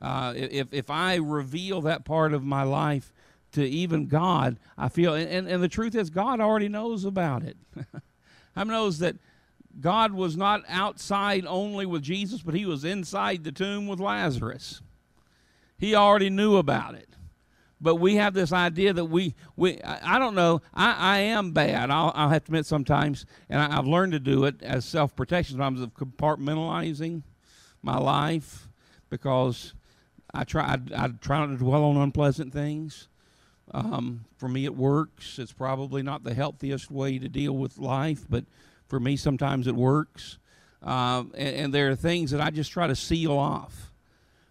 Uh, 0.00 0.34
if 0.36 0.72
if 0.72 0.90
I 0.90 1.16
reveal 1.16 1.80
that 1.82 2.04
part 2.04 2.32
of 2.32 2.44
my 2.44 2.62
life 2.62 3.12
to 3.52 3.64
even 3.64 4.06
God, 4.06 4.58
I 4.76 4.88
feel, 4.88 5.14
and, 5.14 5.28
and, 5.28 5.48
and 5.48 5.62
the 5.62 5.68
truth 5.68 5.94
is, 5.94 6.10
God 6.10 6.40
already 6.40 6.68
knows 6.68 7.04
about 7.04 7.42
it. 7.42 7.56
How 8.54 8.64
knows 8.64 8.98
that 8.98 9.16
God 9.80 10.12
was 10.12 10.36
not 10.36 10.62
outside 10.68 11.46
only 11.46 11.86
with 11.86 12.02
Jesus, 12.02 12.42
but 12.42 12.54
he 12.54 12.66
was 12.66 12.84
inside 12.84 13.44
the 13.44 13.52
tomb 13.52 13.86
with 13.86 14.00
Lazarus? 14.00 14.82
He 15.78 15.94
already 15.94 16.30
knew 16.30 16.56
about 16.56 16.94
it. 16.94 17.08
But 17.80 17.96
we 17.96 18.16
have 18.16 18.34
this 18.34 18.52
idea 18.52 18.92
that 18.92 19.04
we, 19.04 19.34
we 19.54 19.80
I, 19.82 20.18
don't 20.18 20.34
know, 20.34 20.62
I, 20.74 20.94
I 20.94 21.18
am 21.18 21.52
bad. 21.52 21.90
I'll, 21.90 22.12
I'll 22.14 22.28
have 22.28 22.44
to 22.44 22.50
admit 22.50 22.66
sometimes, 22.66 23.24
and 23.48 23.60
I, 23.60 23.76
have 23.76 23.86
learned 23.86 24.12
to 24.12 24.18
do 24.18 24.44
it 24.44 24.62
as 24.62 24.84
self 24.84 25.14
protection, 25.14 25.54
sometimes 25.54 25.80
of 25.80 25.94
compartmentalizing 25.94 27.22
my 27.82 27.96
life 27.96 28.68
because 29.10 29.74
I 30.34 30.42
try, 30.42 30.64
I, 30.64 31.04
I 31.04 31.08
try 31.08 31.38
not 31.38 31.52
to 31.52 31.56
dwell 31.56 31.84
on 31.84 31.96
unpleasant 31.96 32.52
things. 32.52 33.06
Um, 33.72 34.24
for 34.36 34.48
me, 34.48 34.64
it 34.64 34.74
works. 34.74 35.38
It's 35.38 35.52
probably 35.52 36.02
not 36.02 36.24
the 36.24 36.34
healthiest 36.34 36.90
way 36.90 37.18
to 37.18 37.28
deal 37.28 37.52
with 37.52 37.78
life, 37.78 38.24
but 38.28 38.44
for 38.88 38.98
me, 38.98 39.16
sometimes 39.16 39.66
it 39.66 39.74
works. 39.74 40.38
Um, 40.82 41.32
and, 41.36 41.56
and, 41.56 41.74
there 41.74 41.90
are 41.90 41.96
things 41.96 42.30
that 42.30 42.40
I 42.40 42.50
just 42.50 42.70
try 42.70 42.86
to 42.86 42.94
seal 42.94 43.36
off. 43.36 43.92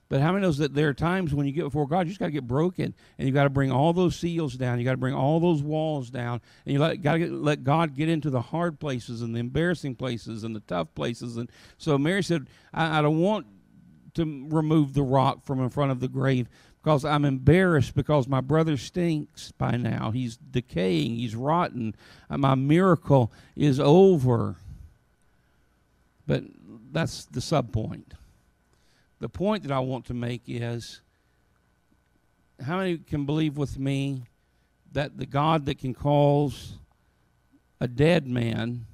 But 0.09 0.21
how 0.21 0.31
many 0.31 0.41
knows 0.41 0.57
that 0.57 0.73
there 0.73 0.89
are 0.89 0.93
times 0.93 1.33
when 1.33 1.45
you 1.45 1.51
get 1.51 1.63
before 1.63 1.87
God, 1.87 2.01
you 2.01 2.09
just 2.09 2.19
got 2.19 2.27
to 2.27 2.31
get 2.31 2.47
broken, 2.47 2.93
and 3.17 3.27
you 3.27 3.33
got 3.33 3.43
to 3.43 3.49
bring 3.49 3.71
all 3.71 3.93
those 3.93 4.15
seals 4.15 4.55
down. 4.55 4.77
You 4.77 4.85
got 4.85 4.91
to 4.91 4.97
bring 4.97 5.13
all 5.13 5.39
those 5.39 5.61
walls 5.61 6.09
down, 6.09 6.41
and 6.65 6.73
you 6.73 6.79
got 6.79 7.17
to 7.17 7.31
let 7.31 7.63
God 7.63 7.95
get 7.95 8.09
into 8.09 8.29
the 8.29 8.41
hard 8.41 8.79
places 8.79 9.21
and 9.21 9.33
the 9.33 9.39
embarrassing 9.39 9.95
places 9.95 10.43
and 10.43 10.55
the 10.55 10.61
tough 10.61 10.93
places. 10.95 11.37
And 11.37 11.49
so 11.77 11.97
Mary 11.97 12.23
said, 12.23 12.47
I, 12.73 12.99
I 12.99 13.01
don't 13.01 13.19
want 13.19 13.47
to 14.15 14.47
remove 14.49 14.93
the 14.93 15.03
rock 15.03 15.45
from 15.45 15.61
in 15.61 15.69
front 15.69 15.91
of 15.91 15.99
the 15.99 16.07
grave 16.07 16.47
because 16.87 17.03
I'm 17.03 17.25
embarrassed 17.25 17.95
because 17.95 18.29
my 18.29 18.39
brother 18.39 18.77
stinks 18.77 19.51
by 19.51 19.75
now. 19.75 20.11
He's 20.11 20.37
decaying, 20.37 21.17
he's 21.17 21.35
rotten. 21.35 21.93
Uh, 22.29 22.37
my 22.37 22.55
miracle 22.55 23.29
is 23.57 23.77
over. 23.77 24.55
But 26.25 26.45
that's 26.93 27.25
the 27.25 27.41
sub 27.41 27.73
point. 27.73 28.13
The 29.19 29.27
point 29.27 29.63
that 29.63 29.71
I 29.73 29.79
want 29.79 30.05
to 30.05 30.13
make 30.13 30.43
is 30.47 31.01
how 32.65 32.77
many 32.77 32.99
can 32.99 33.25
believe 33.25 33.57
with 33.57 33.77
me 33.77 34.23
that 34.93 35.17
the 35.17 35.25
God 35.25 35.65
that 35.65 35.79
can 35.79 35.93
cause 35.93 36.75
a 37.81 37.89
dead 37.89 38.25
man 38.25 38.85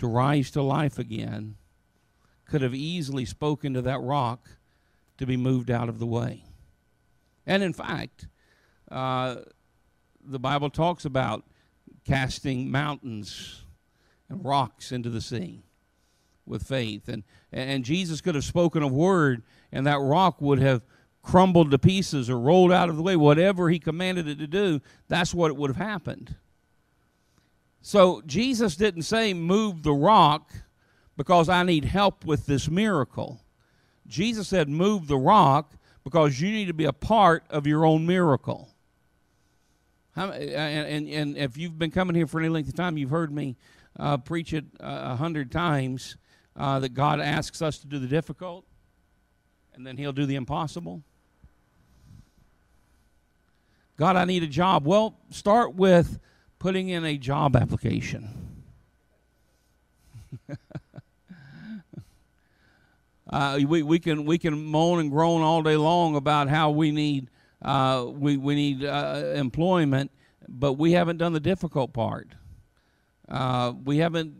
to 0.00 0.08
rise 0.08 0.50
to 0.50 0.62
life 0.62 0.98
again 0.98 1.54
could 2.46 2.62
have 2.62 2.74
easily 2.74 3.24
spoken 3.24 3.74
to 3.74 3.82
that 3.82 4.00
rock 4.00 4.50
to 5.18 5.24
be 5.24 5.36
moved 5.36 5.70
out 5.70 5.88
of 5.88 6.00
the 6.00 6.06
way? 6.06 6.42
And 7.46 7.62
in 7.62 7.72
fact, 7.72 8.28
uh, 8.90 9.36
the 10.24 10.38
Bible 10.38 10.70
talks 10.70 11.04
about 11.04 11.44
casting 12.04 12.70
mountains 12.70 13.64
and 14.28 14.44
rocks 14.44 14.92
into 14.92 15.10
the 15.10 15.20
sea 15.20 15.62
with 16.46 16.62
faith. 16.62 17.08
And, 17.08 17.24
and 17.52 17.84
Jesus 17.84 18.20
could 18.20 18.34
have 18.34 18.44
spoken 18.44 18.82
a 18.82 18.88
word, 18.88 19.42
and 19.70 19.86
that 19.86 20.00
rock 20.00 20.40
would 20.40 20.58
have 20.58 20.82
crumbled 21.22 21.70
to 21.70 21.78
pieces 21.78 22.28
or 22.28 22.38
rolled 22.38 22.72
out 22.72 22.88
of 22.88 22.96
the 22.96 23.02
way. 23.02 23.16
Whatever 23.16 23.70
he 23.70 23.78
commanded 23.78 24.28
it 24.28 24.38
to 24.38 24.46
do, 24.46 24.80
that's 25.08 25.34
what 25.34 25.50
it 25.50 25.56
would 25.56 25.70
have 25.70 25.88
happened. 25.88 26.36
So 27.80 28.22
Jesus 28.26 28.76
didn't 28.76 29.02
say, 29.02 29.34
Move 29.34 29.82
the 29.82 29.92
rock 29.92 30.52
because 31.16 31.48
I 31.48 31.62
need 31.62 31.84
help 31.84 32.24
with 32.24 32.46
this 32.46 32.68
miracle. 32.68 33.40
Jesus 34.06 34.48
said, 34.48 34.68
Move 34.68 35.08
the 35.08 35.18
rock 35.18 35.74
because 36.04 36.40
you 36.40 36.50
need 36.50 36.66
to 36.66 36.74
be 36.74 36.84
a 36.84 36.92
part 36.92 37.44
of 37.50 37.66
your 37.66 37.84
own 37.84 38.06
miracle. 38.06 38.68
How, 40.14 40.30
and, 40.30 41.08
and, 41.08 41.08
and 41.08 41.38
if 41.38 41.56
you've 41.56 41.78
been 41.78 41.90
coming 41.90 42.14
here 42.14 42.26
for 42.26 42.38
any 42.38 42.48
length 42.48 42.68
of 42.68 42.74
time, 42.74 42.98
you've 42.98 43.10
heard 43.10 43.32
me 43.32 43.56
uh, 43.98 44.18
preach 44.18 44.52
it 44.52 44.64
a 44.80 45.16
hundred 45.16 45.50
times 45.50 46.16
uh, 46.56 46.78
that 46.80 46.90
God 46.90 47.20
asks 47.20 47.62
us 47.62 47.78
to 47.78 47.86
do 47.86 47.98
the 47.98 48.06
difficult, 48.06 48.64
and 49.74 49.86
then 49.86 49.96
He'll 49.96 50.12
do 50.12 50.26
the 50.26 50.34
impossible. 50.34 51.02
God, 53.96 54.16
I 54.16 54.24
need 54.24 54.42
a 54.42 54.48
job. 54.48 54.86
Well, 54.86 55.16
start 55.30 55.74
with 55.74 56.18
putting 56.58 56.88
in 56.88 57.04
a 57.04 57.16
job 57.16 57.56
application. 57.56 58.28
uh, 63.32 63.58
we, 63.66 63.82
we, 63.82 63.98
can, 63.98 64.26
we 64.26 64.36
can 64.36 64.62
moan 64.62 65.00
and 65.00 65.10
groan 65.10 65.40
all 65.40 65.62
day 65.62 65.76
long 65.76 66.16
about 66.16 66.48
how 66.48 66.70
we 66.70 66.90
need, 66.90 67.30
uh, 67.62 68.04
we, 68.06 68.36
we 68.36 68.54
need 68.54 68.84
uh, 68.84 69.32
employment, 69.34 70.10
but 70.48 70.74
we 70.74 70.92
haven't 70.92 71.16
done 71.16 71.32
the 71.32 71.40
difficult 71.40 71.94
part. 71.94 72.28
Uh, 73.28 73.72
we 73.84 73.98
haven't 73.98 74.34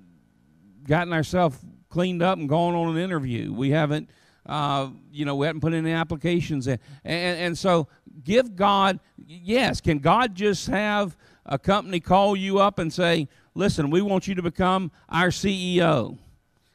gotten 0.87 1.14
ourselves 1.14 1.57
cleaned 1.88 2.22
up 2.22 2.38
and 2.38 2.48
gone 2.48 2.74
on 2.74 2.94
an 2.94 3.02
interview. 3.02 3.50
We 3.50 3.70
haven't, 3.70 4.11
uh, 4.44 4.90
you 5.11 5.24
know, 5.24 5.37
we 5.37 5.46
haven't 5.46 5.62
put 5.62 5.72
any 5.72 5.92
applications 5.92 6.66
in. 6.66 6.78
And, 7.02 7.38
and 7.38 7.59
so 7.59 7.88
give 8.22 8.55
God, 8.55 9.00
yes, 9.16 9.81
can 9.81 10.00
God 10.00 10.35
just 10.35 10.66
have 10.66 11.16
a 11.46 11.59
company 11.59 11.98
call 11.98 12.37
you 12.37 12.59
up 12.59 12.78
and 12.78 12.92
say, 12.92 13.28
listen, 13.55 13.88
we 13.88 14.02
want 14.02 14.28
you 14.28 14.35
to 14.35 14.42
become 14.42 14.90
our 15.09 15.28
CEO. 15.28 16.18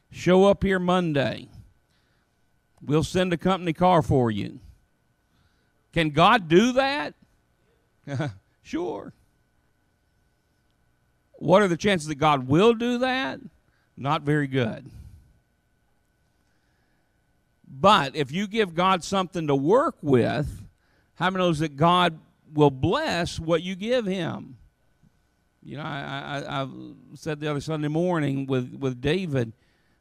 Show 0.09 0.45
up 0.45 0.63
here 0.63 0.79
Monday. 0.79 1.49
We'll 2.81 3.03
send 3.03 3.33
a 3.33 3.37
company 3.37 3.73
car 3.73 4.01
for 4.01 4.29
you. 4.29 4.59
Can 5.93 6.11
God 6.11 6.47
do 6.47 6.73
that? 6.73 7.15
sure. 8.61 9.13
What 11.33 11.61
are 11.61 11.67
the 11.67 11.77
chances 11.77 12.07
that 12.07 12.15
God 12.15 12.47
will 12.47 12.73
do 12.73 12.99
that? 12.99 13.39
Not 13.95 14.21
very 14.21 14.47
good. 14.47 14.89
But 17.67 18.15
if 18.15 18.31
you 18.31 18.47
give 18.47 18.73
God 18.73 19.03
something 19.03 19.47
to 19.47 19.55
work 19.55 19.97
with, 20.01 20.63
how 21.15 21.29
many 21.29 21.43
knows 21.43 21.59
that 21.59 21.75
God 21.75 22.19
will 22.53 22.71
bless 22.71 23.39
what 23.39 23.61
you 23.61 23.75
give 23.75 24.05
Him? 24.05 24.57
You 25.63 25.77
know, 25.77 25.83
I, 25.83 26.43
I, 26.47 26.63
I 26.63 26.67
said 27.15 27.39
the 27.39 27.49
other 27.49 27.59
Sunday 27.59 27.89
morning 27.89 28.45
with, 28.45 28.73
with 28.75 29.01
David, 29.01 29.51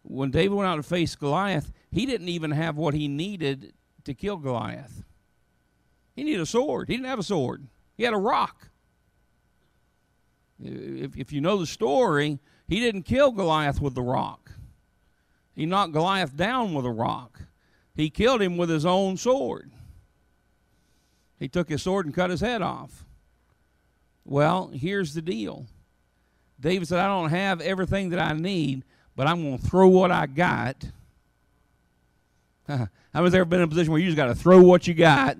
when 0.03 0.31
David 0.31 0.55
went 0.55 0.69
out 0.69 0.77
to 0.77 0.83
face 0.83 1.17
Goliath, 1.17 1.73
he 1.91 2.07
didn't 2.07 2.29
even 2.29 2.51
have 2.51 2.77
what 2.77 2.95
he 2.95 3.09
needed 3.09 3.73
to 4.05 4.15
kill 4.15 4.37
Goliath. 4.37 5.03
He 6.15 6.25
needed 6.25 6.41
a 6.41 6.47
sword. 6.47 6.89
He 6.89 6.95
didn't 6.95 7.09
have 7.09 7.19
a 7.19 7.25
sword. 7.25 7.67
He 7.97 8.05
had 8.05 8.15
a 8.15 8.19
rock. 8.19 8.69
If, 10.63 11.17
if 11.17 11.33
you 11.33 11.41
know 11.41 11.59
the 11.59 11.67
story, 11.67 12.39
he 12.67 12.81
didn't 12.81 13.03
kill 13.03 13.33
Goliath 13.33 13.81
with 13.81 13.95
the 13.95 14.03
rock. 14.03 14.53
He 15.55 15.67
knocked 15.67 15.93
Goliath 15.93 16.37
down 16.37 16.75
with 16.75 16.85
a 16.85 16.91
rock. 16.91 17.43
He 17.95 18.11
killed 18.11 18.43
him 18.43 18.57
with 18.57 18.69
his 18.69 18.85
own 18.85 19.17
sword. 19.17 19.73
He 21.39 21.49
took 21.49 21.69
his 21.69 21.83
sword 21.83 22.07
and 22.07 22.15
cut 22.15 22.31
his 22.31 22.41
head 22.41 22.63
off. 22.63 23.05
Well, 24.25 24.69
here's 24.69 25.15
the 25.15 25.23
deal 25.23 25.67
David 26.59 26.89
said, 26.89 26.99
I 26.99 27.09
don't 27.09 27.31
have 27.31 27.61
everything 27.61 28.11
that 28.11 28.21
I 28.21 28.33
need, 28.33 28.85
but 29.15 29.27
I'm 29.27 29.43
going 29.43 29.59
to 29.59 29.67
throw 29.67 29.89
what 29.89 30.11
I 30.11 30.27
got. 30.27 30.85
How 32.69 32.89
many's 33.15 33.35
ever 33.35 33.45
been 33.45 33.61
in 33.61 33.65
a 33.65 33.69
position 33.69 33.93
where 33.93 34.01
you 34.01 34.09
just 34.09 34.17
got 34.17 34.27
to 34.27 34.35
throw 34.35 34.61
what 34.61 34.87
you 34.87 34.95
got 34.95 35.37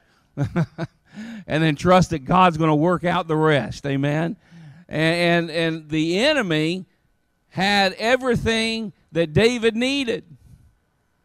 and 0.36 1.62
then 1.62 1.76
trust 1.76 2.10
that 2.10 2.20
God's 2.20 2.56
going 2.56 2.70
to 2.70 2.74
work 2.74 3.04
out 3.04 3.28
the 3.28 3.36
rest? 3.36 3.84
Amen. 3.84 4.36
And, 4.88 5.48
and, 5.48 5.50
and 5.50 5.88
the 5.90 6.18
enemy 6.18 6.86
had 7.50 7.92
everything 7.94 8.92
that 9.12 9.32
David 9.32 9.76
needed 9.76 10.24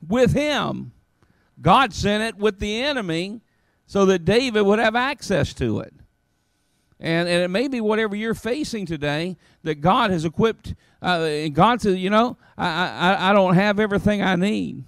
with 0.06 0.34
him. 0.34 0.91
God 1.62 1.94
sent 1.94 2.24
it 2.24 2.38
with 2.38 2.60
the 2.60 2.82
enemy 2.82 3.41
so 3.88 4.06
that 4.08 4.26
David 4.26 4.63
would 4.63 4.80
have 4.80 4.96
access 4.96 5.54
to 5.54 5.80
it. 5.80 5.94
And, 7.00 7.30
and 7.30 7.44
it 7.44 7.50
may 7.50 7.68
be 7.68 7.80
whatever 7.80 8.15
you're 8.15 8.34
facing 8.34 8.86
today 8.86 9.38
that 9.63 9.76
God 9.76 10.12
has 10.12 10.26
equipped. 10.26 10.76
Uh, 11.02 11.48
God 11.50 11.82
says, 11.82 11.98
you 11.98 12.10
know, 12.10 12.38
I, 12.58 12.68
I, 12.68 13.30
I 13.30 13.34
don't 13.34 13.56
have 13.56 13.80
everything 13.80 14.22
I 14.22 14.36
need. 14.36 14.84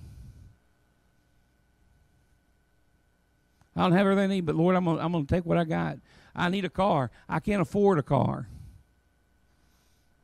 I 3.77 3.83
don't 3.83 3.93
have 3.93 4.07
everything 4.07 4.31
I 4.31 4.33
need, 4.33 4.45
but 4.45 4.55
Lord, 4.55 4.75
I'm 4.75 4.83
going 4.85 4.99
I'm 4.99 5.13
gonna 5.13 5.25
take 5.25 5.45
what 5.45 5.57
I 5.57 5.63
got. 5.63 5.99
I 6.35 6.49
need 6.49 6.65
a 6.65 6.69
car. 6.69 7.11
I 7.29 7.39
can't 7.39 7.61
afford 7.61 7.99
a 7.99 8.03
car. 8.03 8.49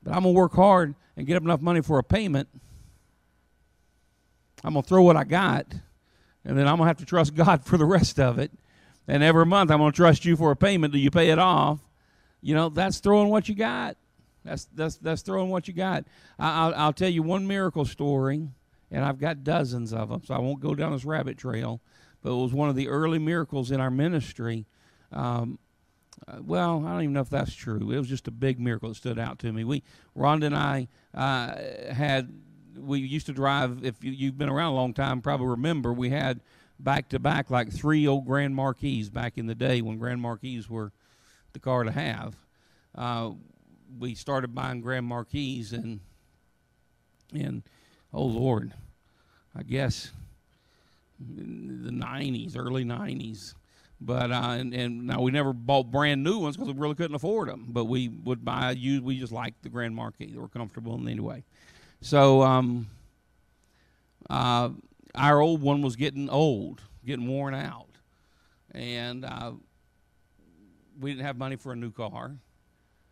But 0.03 0.13
I'm 0.13 0.23
going 0.23 0.35
to 0.35 0.37
work 0.37 0.53
hard 0.53 0.95
and 1.15 1.25
get 1.25 1.37
up 1.37 1.43
enough 1.43 1.61
money 1.61 1.81
for 1.81 1.97
a 1.97 2.03
payment 2.03 2.49
I'm 4.63 4.73
going 4.73 4.83
to 4.83 4.87
throw 4.87 5.01
what 5.01 5.17
I 5.17 5.25
got, 5.25 5.65
and 6.45 6.57
then 6.57 6.67
I'm 6.67 6.77
going 6.77 6.85
to 6.85 6.87
have 6.87 6.97
to 6.97 7.05
trust 7.05 7.35
God 7.35 7.65
for 7.65 7.77
the 7.77 7.85
rest 7.85 8.19
of 8.19 8.39
it. 8.39 8.51
And 9.07 9.21
every 9.21 9.45
month 9.45 9.69
I'm 9.69 9.79
going 9.79 9.91
to 9.91 9.95
trust 9.95 10.23
you 10.23 10.37
for 10.37 10.51
a 10.51 10.55
payment 10.55 10.93
Do 10.93 10.99
you 10.99 11.11
pay 11.11 11.29
it 11.29 11.39
off. 11.39 11.79
You 12.41 12.55
know, 12.55 12.69
that's 12.69 12.99
throwing 12.99 13.29
what 13.29 13.49
you 13.49 13.55
got. 13.55 13.97
That's 14.45 14.65
that's 14.73 14.97
that's 14.97 15.21
throwing 15.21 15.49
what 15.49 15.69
you 15.69 15.73
got. 15.73 16.05
I, 16.37 16.67
will 16.67 16.75
I'll 16.75 16.93
tell 16.93 17.09
you 17.09 17.23
one 17.23 17.47
miracle 17.47 17.85
story, 17.85 18.49
and 18.91 19.05
I've 19.05 19.17
got 19.17 19.45
dozens 19.45 19.93
of 19.93 20.09
them, 20.09 20.21
so 20.25 20.33
I 20.33 20.39
won't 20.39 20.59
go 20.59 20.75
down 20.75 20.91
this 20.91 21.05
rabbit 21.05 21.37
trail. 21.37 21.79
But 22.23 22.31
it 22.31 22.41
was 22.41 22.53
one 22.53 22.69
of 22.69 22.75
the 22.75 22.87
early 22.87 23.19
miracles 23.19 23.69
in 23.69 23.81
our 23.81 23.91
ministry. 23.91 24.65
Um, 25.11 25.59
uh, 26.27 26.37
well, 26.41 26.83
I 26.85 26.91
don't 26.93 27.01
even 27.01 27.13
know 27.13 27.21
if 27.21 27.29
that's 27.29 27.53
true. 27.53 27.91
It 27.91 27.97
was 27.97 28.07
just 28.07 28.27
a 28.27 28.31
big 28.31 28.59
miracle 28.59 28.89
that 28.89 28.95
stood 28.95 29.19
out 29.19 29.39
to 29.39 29.51
me. 29.51 29.65
We, 29.65 29.83
Rhonda 30.17 30.45
and 30.45 30.55
I, 30.55 30.87
uh, 31.13 31.93
had 31.93 32.33
we 32.77 32.99
used 32.99 33.25
to 33.25 33.33
drive. 33.33 33.83
If 33.83 33.95
you, 34.01 34.27
have 34.27 34.37
been 34.37 34.49
around 34.49 34.71
a 34.71 34.75
long 34.75 34.93
time, 34.93 35.21
probably 35.21 35.47
remember 35.47 35.91
we 35.91 36.09
had 36.09 36.39
back 36.79 37.09
to 37.09 37.19
back 37.19 37.49
like 37.49 37.71
three 37.71 38.07
old 38.07 38.25
Grand 38.25 38.55
Marquis 38.55 39.09
back 39.09 39.37
in 39.37 39.47
the 39.47 39.55
day 39.55 39.81
when 39.81 39.97
Grand 39.97 40.21
Marquis 40.21 40.63
were 40.69 40.91
the 41.51 41.59
car 41.59 41.83
to 41.83 41.91
have. 41.91 42.35
Uh, 42.95 43.31
we 43.99 44.15
started 44.15 44.55
buying 44.55 44.81
Grand 44.81 45.05
Marquis 45.05 45.67
and 45.71 45.99
and 47.33 47.63
oh 48.13 48.25
Lord, 48.25 48.73
I 49.55 49.63
guess 49.63 50.11
the 51.27 51.91
'90s, 51.91 52.57
early 52.57 52.83
'90s. 52.83 53.53
But 54.05 54.31
uh, 54.31 54.55
and, 54.57 54.73
and 54.73 55.07
now 55.07 55.21
we 55.21 55.31
never 55.31 55.53
bought 55.53 55.89
brand 55.89 56.23
new 56.23 56.39
ones 56.39 56.57
because 56.57 56.73
we 56.73 56.79
really 56.79 56.95
couldn't 56.95 57.15
afford 57.15 57.47
them. 57.47 57.67
But 57.69 57.85
we 57.85 58.09
would 58.09 58.43
buy 58.43 58.71
use. 58.71 59.01
We 59.01 59.17
just 59.17 59.31
liked 59.31 59.63
the 59.63 59.69
Grand 59.69 59.95
Marquis; 59.95 60.31
they 60.31 60.37
were 60.37 60.49
comfortable 60.49 60.95
in 60.95 61.07
any 61.07 61.21
way. 61.21 61.43
So 62.01 62.41
um, 62.41 62.87
uh, 64.29 64.69
our 65.15 65.39
old 65.39 65.61
one 65.61 65.81
was 65.81 65.95
getting 65.95 66.29
old, 66.29 66.81
getting 67.05 67.27
worn 67.27 67.53
out, 67.53 67.87
and 68.71 69.23
uh, 69.23 69.53
we 70.99 71.11
didn't 71.11 71.25
have 71.25 71.37
money 71.37 71.55
for 71.55 71.71
a 71.71 71.75
new 71.75 71.91
car 71.91 72.35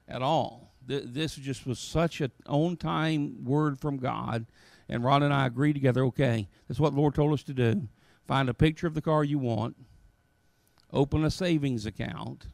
at 0.10 0.22
all. 0.22 0.74
Th- 0.88 1.04
this 1.06 1.36
just 1.36 1.66
was 1.66 1.80
such 1.80 2.20
an 2.20 2.32
on-time 2.48 3.46
word 3.46 3.80
from 3.80 3.96
God, 3.96 4.46
and 4.90 5.06
Ron 5.06 5.24
and 5.24 5.34
I 5.34 5.46
agreed 5.46 5.74
together. 5.74 6.04
Okay, 6.06 6.50
that's 6.68 6.80
what 6.80 6.94
the 6.94 7.00
Lord 7.00 7.16
told 7.16 7.32
us 7.32 7.44
to 7.44 7.54
do. 7.54 7.88
Find 8.32 8.48
a 8.48 8.54
picture 8.54 8.88
of 8.88 8.94
the 8.94 9.02
car 9.02 9.26
you 9.26 9.40
want, 9.40 9.76
open 10.94 11.26
a 11.26 11.30
savings 11.30 11.86
account. 11.86 12.46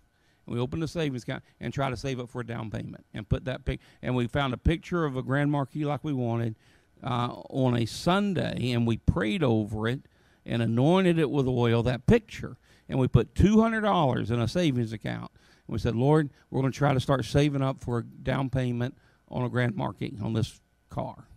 We 0.47 0.57
opened 0.57 0.81
a 0.81 0.87
savings 0.87 1.21
account 1.21 1.43
and 1.59 1.71
try 1.71 1.91
to 1.91 1.95
save 1.95 2.19
up 2.19 2.31
for 2.31 2.41
a 2.41 2.43
down 2.47 2.71
payment 2.71 3.05
and 3.13 3.29
put 3.29 3.45
that 3.45 3.63
pic. 3.63 3.79
And 4.01 4.15
we 4.15 4.25
found 4.25 4.55
a 4.55 4.57
picture 4.57 5.05
of 5.05 5.15
a 5.15 5.21
Grand 5.21 5.51
Marquis 5.51 5.85
like 5.85 6.03
we 6.03 6.13
wanted 6.13 6.55
uh, 7.03 7.27
on 7.51 7.77
a 7.77 7.85
Sunday, 7.85 8.71
and 8.71 8.87
we 8.87 8.97
prayed 8.97 9.43
over 9.43 9.87
it 9.87 9.99
and 10.47 10.63
anointed 10.63 11.19
it 11.19 11.29
with 11.29 11.47
oil. 11.47 11.83
That 11.83 12.07
picture, 12.07 12.57
and 12.89 12.97
we 12.97 13.07
put 13.07 13.35
two 13.35 13.61
hundred 13.61 13.81
dollars 13.81 14.31
in 14.31 14.39
a 14.39 14.47
savings 14.47 14.93
account. 14.93 15.29
And 15.67 15.73
we 15.75 15.77
said, 15.77 15.95
Lord, 15.95 16.31
we're 16.49 16.61
going 16.61 16.73
to 16.73 16.77
try 16.79 16.95
to 16.95 16.99
start 16.99 17.23
saving 17.23 17.61
up 17.61 17.81
for 17.81 17.99
a 17.99 18.03
down 18.03 18.49
payment 18.49 18.97
on 19.29 19.43
a 19.43 19.49
Grand 19.49 19.75
Marquis 19.75 20.17
on 20.23 20.33
this 20.33 20.59
car. 20.89 21.27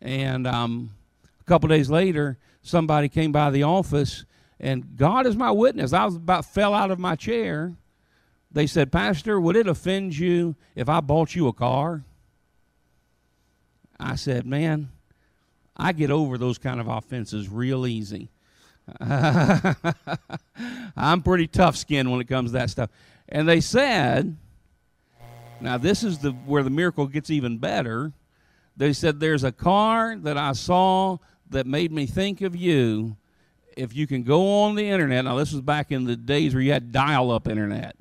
And 0.00 0.46
um, 0.46 0.92
a 1.38 1.44
couple 1.44 1.68
days 1.68 1.90
later, 1.90 2.38
somebody 2.62 3.08
came 3.08 3.32
by 3.32 3.50
the 3.50 3.62
office, 3.64 4.24
and 4.58 4.96
God 4.96 5.26
is 5.26 5.36
my 5.36 5.50
witness. 5.50 5.92
I 5.92 6.04
was 6.04 6.16
about 6.16 6.44
fell 6.44 6.74
out 6.74 6.90
of 6.90 6.98
my 6.98 7.16
chair. 7.16 7.74
They 8.50 8.66
said, 8.66 8.92
Pastor, 8.92 9.40
would 9.40 9.56
it 9.56 9.66
offend 9.66 10.16
you 10.16 10.56
if 10.74 10.88
I 10.88 11.00
bought 11.00 11.34
you 11.34 11.48
a 11.48 11.52
car? 11.52 12.04
I 13.98 14.16
said, 14.16 14.46
Man, 14.46 14.90
I 15.76 15.92
get 15.92 16.10
over 16.10 16.38
those 16.38 16.58
kind 16.58 16.80
of 16.80 16.88
offenses 16.88 17.48
real 17.48 17.86
easy. 17.86 18.30
I'm 20.96 21.22
pretty 21.22 21.46
tough 21.46 21.76
skinned 21.76 22.10
when 22.10 22.20
it 22.20 22.28
comes 22.28 22.50
to 22.50 22.58
that 22.58 22.70
stuff. 22.70 22.90
And 23.28 23.48
they 23.48 23.60
said, 23.60 24.36
now 25.60 25.78
this 25.78 26.02
is 26.02 26.18
the 26.18 26.32
where 26.32 26.62
the 26.62 26.70
miracle 26.70 27.06
gets 27.06 27.30
even 27.30 27.58
better. 27.58 28.12
They 28.76 28.92
said 28.92 29.20
there's 29.20 29.44
a 29.44 29.52
car 29.52 30.16
that 30.18 30.36
I 30.36 30.52
saw 30.52 31.18
that 31.52 31.66
made 31.66 31.92
me 31.92 32.06
think 32.06 32.40
of 32.40 32.56
you. 32.56 33.16
If 33.76 33.94
you 33.94 34.06
can 34.06 34.22
go 34.22 34.62
on 34.62 34.74
the 34.74 34.86
internet, 34.86 35.24
now 35.24 35.36
this 35.36 35.52
was 35.52 35.62
back 35.62 35.92
in 35.92 36.04
the 36.04 36.16
days 36.16 36.54
where 36.54 36.62
you 36.62 36.72
had 36.72 36.92
dial-up 36.92 37.48
internet. 37.48 37.96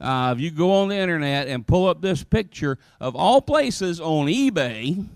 Uh, 0.00 0.32
if 0.36 0.40
you 0.40 0.50
go 0.50 0.72
on 0.72 0.88
the 0.88 0.96
internet 0.96 1.48
and 1.48 1.66
pull 1.66 1.88
up 1.88 2.00
this 2.00 2.22
picture 2.24 2.78
of 3.00 3.16
all 3.16 3.40
places 3.40 4.00
on 4.00 4.26
eBay, 4.26 5.06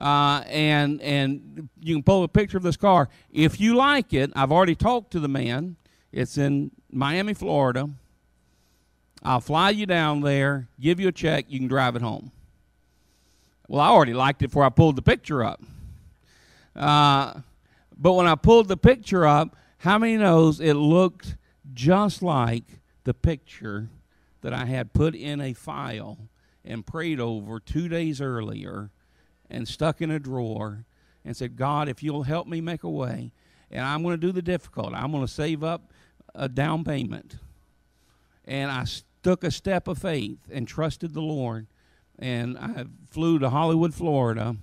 uh, 0.00 0.42
and 0.46 1.00
and 1.02 1.68
you 1.80 1.94
can 1.96 2.02
pull 2.02 2.22
a 2.22 2.28
picture 2.28 2.56
of 2.56 2.62
this 2.62 2.76
car. 2.76 3.08
If 3.32 3.60
you 3.60 3.74
like 3.74 4.14
it, 4.14 4.30
I've 4.36 4.52
already 4.52 4.74
talked 4.74 5.10
to 5.12 5.20
the 5.20 5.28
man. 5.28 5.76
It's 6.12 6.38
in 6.38 6.70
Miami, 6.90 7.34
Florida. 7.34 7.90
I'll 9.22 9.40
fly 9.40 9.70
you 9.70 9.84
down 9.84 10.20
there, 10.20 10.68
give 10.80 11.00
you 11.00 11.08
a 11.08 11.12
check, 11.12 11.46
you 11.48 11.58
can 11.58 11.68
drive 11.68 11.96
it 11.96 12.02
home. 12.02 12.30
Well, 13.66 13.80
I 13.80 13.88
already 13.88 14.14
liked 14.14 14.42
it 14.42 14.48
before 14.48 14.64
I 14.64 14.70
pulled 14.70 14.96
the 14.96 15.02
picture 15.02 15.44
up. 15.44 15.60
Uh, 16.78 17.40
but 17.96 18.12
when 18.12 18.28
I 18.28 18.36
pulled 18.36 18.68
the 18.68 18.76
picture 18.76 19.26
up, 19.26 19.56
how 19.78 19.98
many 19.98 20.16
knows 20.16 20.60
it 20.60 20.74
looked 20.74 21.36
just 21.74 22.22
like 22.22 22.80
the 23.04 23.12
picture 23.12 23.88
that 24.42 24.54
I 24.54 24.64
had 24.66 24.92
put 24.92 25.14
in 25.14 25.40
a 25.40 25.52
file 25.52 26.18
and 26.64 26.86
prayed 26.86 27.18
over 27.18 27.58
two 27.58 27.88
days 27.88 28.20
earlier 28.20 28.90
and 29.50 29.66
stuck 29.66 30.00
in 30.00 30.10
a 30.10 30.20
drawer 30.20 30.84
and 31.24 31.36
said, 31.36 31.56
God, 31.56 31.88
if 31.88 32.02
you'll 32.02 32.22
help 32.22 32.46
me 32.46 32.60
make 32.60 32.84
a 32.84 32.90
way, 32.90 33.32
and 33.70 33.84
I'm 33.84 34.02
going 34.02 34.14
to 34.14 34.26
do 34.26 34.32
the 34.32 34.42
difficult, 34.42 34.94
I'm 34.94 35.10
going 35.10 35.26
to 35.26 35.32
save 35.32 35.64
up 35.64 35.90
a 36.34 36.48
down 36.48 36.84
payment. 36.84 37.36
And 38.44 38.70
I 38.70 38.86
took 39.22 39.42
a 39.42 39.50
step 39.50 39.88
of 39.88 39.98
faith 39.98 40.38
and 40.50 40.66
trusted 40.68 41.12
the 41.12 41.20
Lord. 41.20 41.66
And 42.18 42.56
I 42.56 42.86
flew 43.10 43.38
to 43.40 43.50
Hollywood, 43.50 43.94
Florida, 43.94 44.56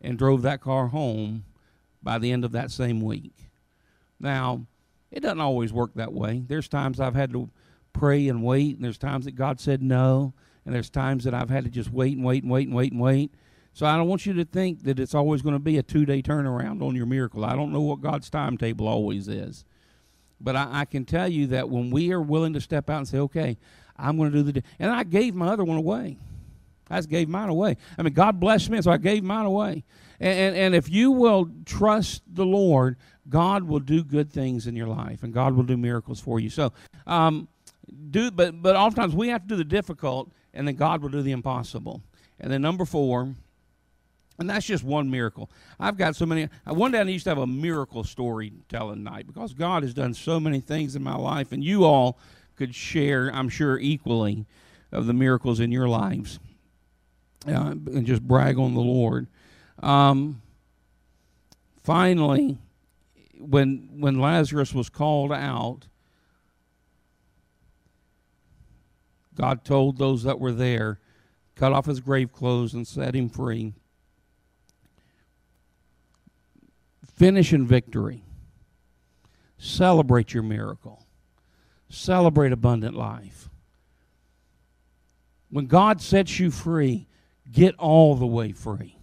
and 0.00 0.18
drove 0.18 0.42
that 0.42 0.60
car 0.60 0.88
home 0.88 1.44
by 2.02 2.18
the 2.18 2.32
end 2.32 2.44
of 2.44 2.52
that 2.52 2.70
same 2.70 3.00
week. 3.00 3.32
Now, 4.20 4.66
it 5.10 5.20
doesn't 5.20 5.40
always 5.40 5.72
work 5.72 5.92
that 5.94 6.12
way. 6.12 6.42
There's 6.46 6.68
times 6.68 7.00
I've 7.00 7.14
had 7.14 7.32
to 7.32 7.50
pray 7.92 8.28
and 8.28 8.44
wait, 8.44 8.76
and 8.76 8.84
there's 8.84 8.98
times 8.98 9.24
that 9.24 9.34
God 9.34 9.60
said 9.60 9.82
no, 9.82 10.34
and 10.64 10.74
there's 10.74 10.90
times 10.90 11.24
that 11.24 11.34
I've 11.34 11.50
had 11.50 11.64
to 11.64 11.70
just 11.70 11.90
wait 11.90 12.16
and 12.16 12.24
wait 12.24 12.42
and 12.42 12.52
wait 12.52 12.68
and 12.68 12.76
wait 12.76 12.92
and 12.92 13.00
wait. 13.00 13.32
So 13.72 13.86
I 13.86 13.96
don't 13.96 14.08
want 14.08 14.24
you 14.24 14.32
to 14.34 14.44
think 14.44 14.84
that 14.84 14.98
it's 14.98 15.14
always 15.14 15.42
going 15.42 15.54
to 15.54 15.60
be 15.60 15.78
a 15.78 15.82
two 15.82 16.06
day 16.06 16.22
turnaround 16.22 16.82
on 16.82 16.96
your 16.96 17.06
miracle. 17.06 17.44
I 17.44 17.54
don't 17.54 17.72
know 17.72 17.82
what 17.82 18.00
God's 18.00 18.30
timetable 18.30 18.88
always 18.88 19.28
is. 19.28 19.64
But 20.40 20.56
I, 20.56 20.80
I, 20.80 20.84
can 20.84 21.04
tell 21.04 21.28
you 21.28 21.46
that 21.48 21.68
when 21.68 21.90
we 21.90 22.12
are 22.12 22.20
willing 22.20 22.52
to 22.54 22.60
step 22.60 22.90
out 22.90 22.98
and 22.98 23.08
say, 23.08 23.18
okay, 23.18 23.56
I'm 23.96 24.16
going 24.16 24.32
to 24.32 24.42
do 24.42 24.52
the, 24.52 24.62
and 24.78 24.90
I 24.90 25.02
gave 25.04 25.34
my 25.34 25.48
other 25.48 25.64
one 25.64 25.78
away. 25.78 26.18
I 26.90 26.96
just 26.96 27.08
gave 27.08 27.28
mine 27.28 27.48
away. 27.48 27.76
I 27.98 28.02
mean, 28.02 28.12
God 28.12 28.38
blessed 28.38 28.70
me, 28.70 28.80
so 28.80 28.90
I 28.90 28.96
gave 28.96 29.24
mine 29.24 29.46
away. 29.46 29.84
And, 30.20 30.38
and, 30.38 30.56
and 30.56 30.74
if 30.74 30.88
you 30.88 31.10
will 31.10 31.50
trust 31.64 32.22
the 32.32 32.46
Lord, 32.46 32.96
God 33.28 33.64
will 33.64 33.80
do 33.80 34.04
good 34.04 34.30
things 34.30 34.66
in 34.66 34.76
your 34.76 34.86
life, 34.86 35.22
and 35.22 35.32
God 35.32 35.54
will 35.54 35.64
do 35.64 35.76
miracles 35.76 36.20
for 36.20 36.38
you. 36.38 36.48
So, 36.48 36.72
um, 37.06 37.48
do 38.10 38.30
but 38.30 38.62
but 38.62 38.76
oftentimes 38.76 39.14
we 39.14 39.28
have 39.28 39.42
to 39.42 39.48
do 39.48 39.56
the 39.56 39.64
difficult, 39.64 40.30
and 40.54 40.66
then 40.66 40.76
God 40.76 41.02
will 41.02 41.08
do 41.08 41.22
the 41.22 41.32
impossible. 41.32 42.02
And 42.38 42.52
then 42.52 42.62
number 42.62 42.84
four, 42.84 43.34
and 44.38 44.50
that's 44.50 44.66
just 44.66 44.84
one 44.84 45.10
miracle. 45.10 45.50
I've 45.80 45.96
got 45.96 46.14
so 46.14 46.26
many. 46.26 46.48
Uh, 46.66 46.74
one 46.74 46.92
day 46.92 47.00
I 47.00 47.02
used 47.02 47.24
to 47.24 47.30
have 47.30 47.38
a 47.38 47.46
miracle 47.46 48.04
storytelling 48.04 49.02
night 49.02 49.26
because 49.26 49.54
God 49.54 49.82
has 49.82 49.92
done 49.92 50.14
so 50.14 50.38
many 50.38 50.60
things 50.60 50.94
in 50.94 51.02
my 51.02 51.16
life, 51.16 51.52
and 51.52 51.64
you 51.64 51.84
all 51.84 52.18
could 52.54 52.74
share, 52.74 53.30
I'm 53.34 53.48
sure, 53.48 53.78
equally 53.78 54.46
of 54.92 55.06
the 55.06 55.12
miracles 55.12 55.60
in 55.60 55.72
your 55.72 55.88
lives 55.88 56.38
uh, 57.46 57.70
and 57.70 58.06
just 58.06 58.22
brag 58.22 58.58
on 58.58 58.74
the 58.74 58.80
Lord. 58.80 59.26
Um, 59.80 60.42
finally, 61.82 62.58
when 63.38 63.88
when 63.98 64.18
Lazarus 64.18 64.72
was 64.72 64.88
called 64.88 65.32
out, 65.32 65.86
God 69.34 69.64
told 69.64 69.98
those 69.98 70.22
that 70.22 70.40
were 70.40 70.52
there, 70.52 70.98
cut 71.54 71.72
off 71.72 71.86
his 71.86 72.00
grave 72.00 72.32
clothes 72.32 72.74
and 72.74 72.86
set 72.86 73.14
him 73.14 73.28
free. 73.28 73.74
Finish 77.14 77.52
in 77.52 77.66
victory. 77.66 78.24
Celebrate 79.58 80.34
your 80.34 80.42
miracle. 80.42 81.06
Celebrate 81.88 82.52
abundant 82.52 82.94
life. 82.94 83.48
When 85.48 85.66
God 85.66 86.00
sets 86.02 86.38
you 86.38 86.50
free, 86.50 87.05
get 87.50 87.74
all 87.76 88.14
the 88.14 88.26
way 88.26 88.52
free. 88.52 88.96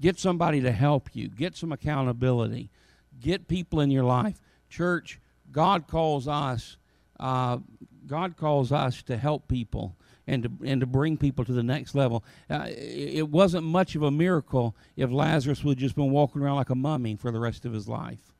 Get 0.00 0.18
somebody 0.18 0.60
to 0.62 0.72
help 0.72 1.10
you, 1.12 1.28
get 1.28 1.56
some 1.56 1.72
accountability, 1.72 2.70
get 3.20 3.48
people 3.48 3.80
in 3.80 3.90
your 3.90 4.04
life. 4.04 4.40
Church, 4.68 5.20
God 5.52 5.86
calls 5.86 6.26
us. 6.26 6.78
Uh, 7.18 7.58
God 8.06 8.36
calls 8.36 8.72
us 8.72 9.02
to 9.02 9.16
help 9.18 9.46
people 9.46 9.94
and 10.26 10.44
to, 10.44 10.50
and 10.64 10.80
to 10.80 10.86
bring 10.86 11.18
people 11.18 11.44
to 11.44 11.52
the 11.52 11.62
next 11.62 11.94
level. 11.94 12.24
Uh, 12.48 12.66
it 12.68 13.28
wasn't 13.28 13.64
much 13.64 13.94
of 13.94 14.02
a 14.02 14.10
miracle 14.10 14.74
if 14.96 15.10
Lazarus 15.10 15.62
would 15.62 15.76
have 15.76 15.80
just 15.82 15.96
been 15.96 16.10
walking 16.10 16.40
around 16.40 16.56
like 16.56 16.70
a 16.70 16.74
mummy 16.74 17.16
for 17.16 17.30
the 17.30 17.40
rest 17.40 17.66
of 17.66 17.74
his 17.74 17.86
life. 17.86 18.32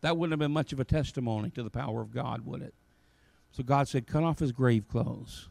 That 0.00 0.16
wouldn't 0.16 0.32
have 0.32 0.38
been 0.38 0.52
much 0.52 0.72
of 0.72 0.78
a 0.78 0.84
testimony 0.84 1.50
to 1.50 1.64
the 1.64 1.70
power 1.70 2.00
of 2.00 2.12
God, 2.12 2.46
would 2.46 2.62
it? 2.62 2.74
So 3.50 3.64
God 3.64 3.88
said, 3.88 4.06
Cut 4.06 4.22
off 4.22 4.38
his 4.38 4.52
grave 4.52 4.86
clothes 4.86 5.48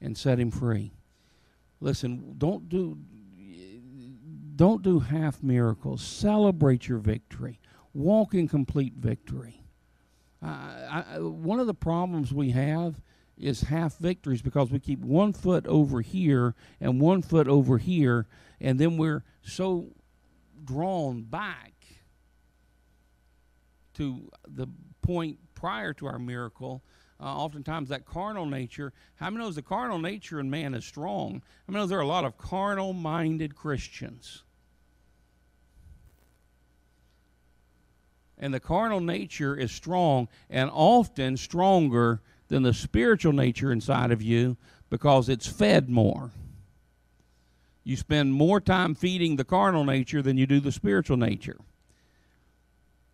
and 0.00 0.16
set 0.16 0.38
him 0.38 0.50
free. 0.50 0.92
Listen, 1.80 2.34
don't 2.38 2.68
do 2.68 2.98
don't 4.56 4.82
do 4.82 4.98
half 5.00 5.42
miracles. 5.42 6.02
Celebrate 6.02 6.86
your 6.86 6.98
victory. 6.98 7.58
Walk 7.94 8.34
in 8.34 8.46
complete 8.46 8.94
victory. 8.94 9.62
I, 10.42 11.18
one 11.18 11.60
of 11.60 11.66
the 11.66 11.74
problems 11.74 12.32
we 12.32 12.50
have 12.50 13.00
is 13.38 13.62
half 13.62 13.96
victories 13.96 14.42
because 14.42 14.70
we 14.70 14.78
keep 14.78 15.00
one 15.00 15.32
foot 15.32 15.66
over 15.66 16.00
here 16.00 16.54
and 16.80 17.00
one 17.00 17.22
foot 17.22 17.48
over 17.48 17.78
here, 17.78 18.26
and 18.60 18.78
then 18.78 18.96
we're 18.96 19.24
so 19.42 19.88
drawn 20.64 21.22
back 21.22 21.72
to 23.94 24.30
the 24.46 24.66
point 25.02 25.38
prior 25.54 25.92
to 25.94 26.06
our 26.06 26.18
miracle. 26.18 26.82
Uh, 27.22 27.24
oftentimes, 27.24 27.90
that 27.90 28.06
carnal 28.06 28.46
nature. 28.46 28.94
How 29.16 29.28
many 29.28 29.44
knows 29.44 29.54
the 29.54 29.62
carnal 29.62 29.98
nature 29.98 30.40
in 30.40 30.48
man 30.48 30.72
is 30.74 30.86
strong? 30.86 31.42
I 31.68 31.72
mean, 31.72 31.86
there 31.86 31.98
are 31.98 32.02
a 32.02 32.06
lot 32.06 32.24
of 32.24 32.38
carnal-minded 32.38 33.54
Christians, 33.54 34.42
and 38.38 38.54
the 38.54 38.60
carnal 38.60 39.00
nature 39.00 39.54
is 39.54 39.70
strong 39.70 40.28
and 40.48 40.70
often 40.72 41.36
stronger 41.36 42.22
than 42.48 42.62
the 42.62 42.72
spiritual 42.72 43.34
nature 43.34 43.70
inside 43.70 44.10
of 44.10 44.22
you 44.22 44.56
because 44.88 45.28
it's 45.28 45.46
fed 45.46 45.90
more. 45.90 46.30
You 47.84 47.96
spend 47.96 48.32
more 48.32 48.60
time 48.60 48.94
feeding 48.94 49.36
the 49.36 49.44
carnal 49.44 49.84
nature 49.84 50.22
than 50.22 50.38
you 50.38 50.46
do 50.46 50.58
the 50.58 50.72
spiritual 50.72 51.18
nature. 51.18 51.58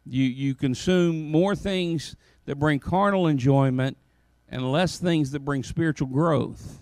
You, 0.05 0.23
you 0.25 0.55
consume 0.55 1.31
more 1.31 1.57
things 1.57 2.14
that 2.46 2.56
bring 2.56 2.80
carnal 2.80 3.26
enjoyment 3.26 3.96
and 4.48 4.72
less 4.72 4.98
things 4.98 5.32
that 5.32 5.40
bring 5.40 5.62
spiritual 5.62 6.09
growth. 6.09 6.80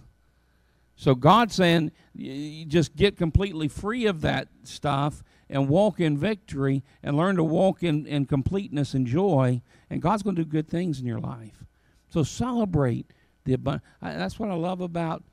So 0.97 1.15
God's 1.15 1.55
saying, 1.55 1.91
you 2.15 2.65
just 2.65 2.95
get 2.95 3.17
completely 3.17 3.69
free 3.69 4.07
of 4.07 4.21
that 4.21 4.49
stuff 4.63 5.25
and 5.51 5.69
walk 5.69 5.99
in 6.01 6.17
victory 6.17 6.83
and 7.03 7.17
learn 7.17 7.37
to 7.37 7.45
walk 7.45 7.83
in, 7.83 8.07
in 8.07 8.27
completeness 8.27 8.95
and 8.95 9.07
joy, 9.07 9.61
and 9.91 10.01
God's 10.01 10.23
going 10.23 10.37
to 10.37 10.45
do 10.45 10.51
good 10.51 10.69
things 10.69 11.01
in 11.01 11.07
your 11.07 11.19
life. 11.19 11.65
So 12.11 12.23
celebrate 12.23 13.13
the 13.45 13.55
abundance. 13.55 13.85
That's 14.01 14.39
what 14.39 14.51
I 14.51 14.55
love 14.55 14.81
about 14.81 15.25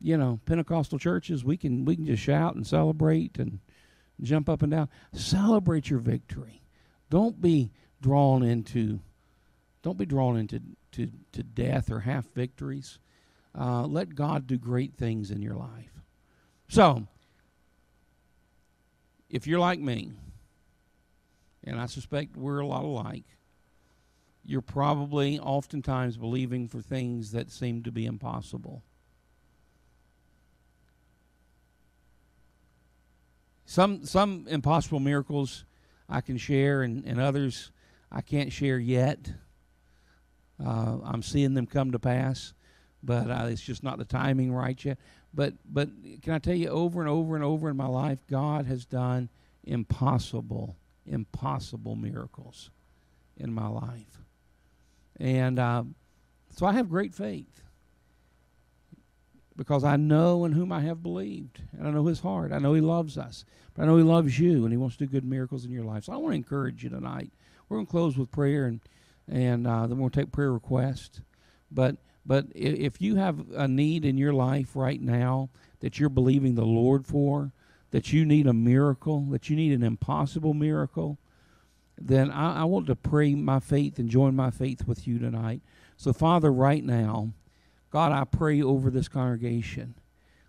you 0.00 0.16
know 0.16 0.40
Pentecostal 0.46 0.98
churches. 0.98 1.44
We 1.44 1.56
can 1.56 1.84
we 1.84 1.96
can 1.96 2.06
just 2.06 2.22
shout 2.22 2.54
and 2.54 2.66
celebrate 2.66 3.38
and 3.38 3.60
jump 4.20 4.48
up 4.48 4.62
and 4.62 4.72
down. 4.72 4.88
Celebrate 5.12 5.90
your 5.90 6.00
victory. 6.00 6.62
Don't 7.10 7.40
be 7.40 7.70
drawn 8.00 8.42
into 8.42 9.00
don't 9.82 9.98
be 9.98 10.06
drawn 10.06 10.36
into 10.36 10.60
to, 10.92 11.10
to 11.32 11.42
death 11.42 11.90
or 11.90 12.00
half 12.00 12.26
victories. 12.34 12.98
Uh, 13.58 13.86
let 13.86 14.14
God 14.14 14.46
do 14.46 14.56
great 14.56 14.94
things 14.94 15.30
in 15.30 15.42
your 15.42 15.56
life. 15.56 16.00
So, 16.68 17.06
if 19.28 19.46
you're 19.46 19.58
like 19.58 19.80
me, 19.80 20.12
and 21.64 21.80
I 21.80 21.86
suspect 21.86 22.36
we're 22.36 22.60
a 22.60 22.66
lot 22.66 22.84
alike, 22.84 23.24
you're 24.44 24.60
probably 24.60 25.38
oftentimes 25.38 26.16
believing 26.16 26.68
for 26.68 26.80
things 26.80 27.32
that 27.32 27.50
seem 27.50 27.82
to 27.82 27.92
be 27.92 28.06
impossible. 28.06 28.82
Some 33.64 34.04
some 34.04 34.46
impossible 34.48 35.00
miracles 35.00 35.64
I 36.08 36.20
can 36.20 36.36
share, 36.36 36.82
and, 36.82 37.04
and 37.06 37.20
others 37.20 37.70
I 38.10 38.20
can't 38.20 38.52
share 38.52 38.78
yet. 38.78 39.32
Uh, 40.64 40.98
I'm 41.04 41.22
seeing 41.22 41.54
them 41.54 41.66
come 41.66 41.92
to 41.92 41.98
pass, 41.98 42.52
but 43.02 43.30
uh, 43.30 43.46
it's 43.48 43.62
just 43.62 43.82
not 43.82 43.98
the 43.98 44.04
timing 44.04 44.52
right 44.52 44.82
yet. 44.84 44.98
But 45.34 45.54
but 45.64 45.88
can 46.22 46.34
I 46.34 46.38
tell 46.38 46.54
you, 46.54 46.68
over 46.68 47.00
and 47.00 47.08
over 47.08 47.34
and 47.34 47.44
over 47.44 47.68
in 47.68 47.76
my 47.76 47.86
life, 47.86 48.20
God 48.28 48.66
has 48.66 48.84
done 48.84 49.28
impossible, 49.64 50.76
impossible 51.06 51.96
miracles 51.96 52.70
in 53.36 53.52
my 53.52 53.66
life, 53.66 54.20
and 55.18 55.58
uh, 55.58 55.84
so 56.54 56.66
I 56.66 56.72
have 56.72 56.88
great 56.88 57.14
faith 57.14 57.62
because 59.56 59.84
I 59.84 59.96
know 59.96 60.44
in 60.44 60.52
whom 60.52 60.72
I 60.72 60.80
have 60.80 61.02
believed, 61.02 61.60
and 61.72 61.86
I 61.86 61.90
know 61.90 62.06
His 62.06 62.20
heart. 62.20 62.52
I 62.52 62.58
know 62.58 62.74
He 62.74 62.80
loves 62.80 63.18
us, 63.18 63.44
but 63.74 63.82
I 63.82 63.86
know 63.86 63.96
He 63.96 64.02
loves 64.02 64.38
you, 64.38 64.64
and 64.64 64.72
He 64.72 64.76
wants 64.76 64.96
to 64.96 65.06
do 65.06 65.12
good 65.12 65.24
miracles 65.24 65.64
in 65.64 65.70
your 65.70 65.84
life. 65.84 66.04
So 66.04 66.12
I 66.12 66.16
want 66.16 66.32
to 66.32 66.36
encourage 66.36 66.84
you 66.84 66.90
tonight. 66.90 67.30
We're 67.68 67.78
going 67.78 67.86
to 67.86 67.90
close 67.90 68.16
with 68.16 68.30
prayer, 68.30 68.66
and 68.66 68.80
and 69.28 69.66
uh, 69.66 69.86
then 69.86 69.98
we'll 69.98 70.10
take 70.10 70.32
prayer 70.32 70.52
requests. 70.52 71.20
But 71.70 71.96
but 72.24 72.46
if 72.54 73.00
you 73.00 73.16
have 73.16 73.50
a 73.52 73.66
need 73.66 74.04
in 74.04 74.16
your 74.16 74.32
life 74.32 74.76
right 74.76 75.00
now 75.00 75.50
that 75.80 75.98
you're 75.98 76.08
believing 76.08 76.54
the 76.54 76.64
Lord 76.64 77.06
for, 77.06 77.52
that 77.90 78.12
you 78.12 78.24
need 78.24 78.46
a 78.46 78.52
miracle, 78.52 79.22
that 79.30 79.50
you 79.50 79.56
need 79.56 79.72
an 79.72 79.82
impossible 79.82 80.54
miracle, 80.54 81.18
then 81.98 82.30
I, 82.30 82.60
I 82.60 82.64
want 82.64 82.86
to 82.86 82.96
pray 82.96 83.34
my 83.34 83.60
faith 83.60 83.98
and 83.98 84.08
join 84.08 84.36
my 84.36 84.50
faith 84.50 84.86
with 84.86 85.06
you 85.06 85.18
tonight. 85.18 85.62
So, 85.96 86.12
Father, 86.12 86.52
right 86.52 86.84
now, 86.84 87.32
God, 87.90 88.12
I 88.12 88.24
pray 88.24 88.62
over 88.62 88.90
this 88.90 89.08
congregation. 89.08 89.94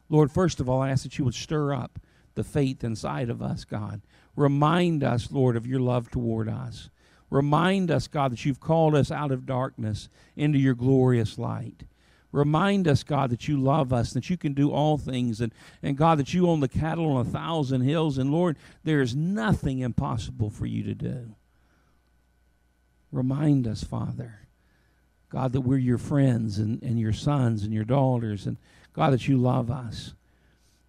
Lord, 0.10 0.32
first 0.32 0.60
of 0.60 0.70
all, 0.70 0.82
I 0.82 0.90
ask 0.90 1.04
that 1.04 1.18
you 1.18 1.26
would 1.26 1.34
stir 1.34 1.74
up 1.74 2.00
the 2.36 2.44
faith 2.44 2.84
inside 2.84 3.30
of 3.30 3.42
us, 3.42 3.66
God. 3.66 4.02
Remind 4.36 5.04
us, 5.04 5.32
Lord, 5.32 5.56
of 5.56 5.68
your 5.68 5.80
love 5.80 6.10
toward 6.10 6.48
us. 6.48 6.90
Remind 7.34 7.90
us, 7.90 8.08
God, 8.08 8.32
that 8.32 8.46
you've 8.46 8.60
called 8.60 8.94
us 8.94 9.10
out 9.10 9.32
of 9.32 9.48
darkness 9.48 10.08
into 10.36 10.60
your 10.60 10.76
glorious 10.76 11.40
light. 11.40 11.82
Remind 12.32 12.88
us, 12.88 13.02
God, 13.02 13.32
that 13.32 13.48
you 13.48 13.58
love 13.58 13.92
us, 13.92 14.14
that 14.14 14.30
you 14.30 14.38
can 14.38 14.54
do 14.54 14.72
all 14.72 15.00
things, 15.00 15.42
and, 15.42 15.52
and 15.82 15.98
God, 15.98 16.20
that 16.20 16.32
you 16.36 16.48
own 16.48 16.60
the 16.60 16.68
cattle 16.68 17.10
on 17.10 17.26
a 17.26 17.30
thousand 17.30 17.82
hills. 17.82 18.20
And 18.20 18.32
Lord, 18.32 18.56
there 18.84 19.02
is 19.02 19.16
nothing 19.16 19.80
impossible 19.80 20.52
for 20.52 20.68
you 20.68 20.84
to 20.84 20.94
do. 20.94 21.34
Remind 23.12 23.66
us, 23.66 23.84
Father, 23.84 24.42
God, 25.32 25.54
that 25.54 25.62
we're 25.62 25.80
your 25.80 25.98
friends 25.98 26.60
and, 26.60 26.84
and 26.84 27.00
your 27.00 27.14
sons 27.14 27.64
and 27.64 27.74
your 27.74 27.84
daughters, 27.84 28.46
and 28.46 28.58
God, 28.94 29.12
that 29.12 29.28
you 29.28 29.38
love 29.38 29.72
us. 29.72 30.14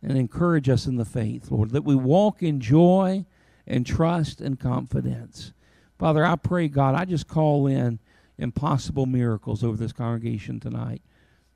And 0.02 0.18
encourage 0.18 0.68
us 0.68 0.84
in 0.84 0.96
the 0.96 1.06
faith, 1.06 1.50
Lord, 1.50 1.70
that 1.70 1.84
we 1.84 1.94
walk 1.94 2.42
in 2.42 2.60
joy 2.60 3.24
and 3.66 3.86
trust 3.86 4.42
and 4.42 4.60
confidence. 4.60 5.54
Father, 5.98 6.24
I 6.24 6.36
pray, 6.36 6.68
God, 6.68 6.94
I 6.94 7.04
just 7.04 7.28
call 7.28 7.66
in 7.66 7.98
impossible 8.38 9.06
miracles 9.06 9.62
over 9.62 9.76
this 9.76 9.92
congregation 9.92 10.60
tonight. 10.60 11.02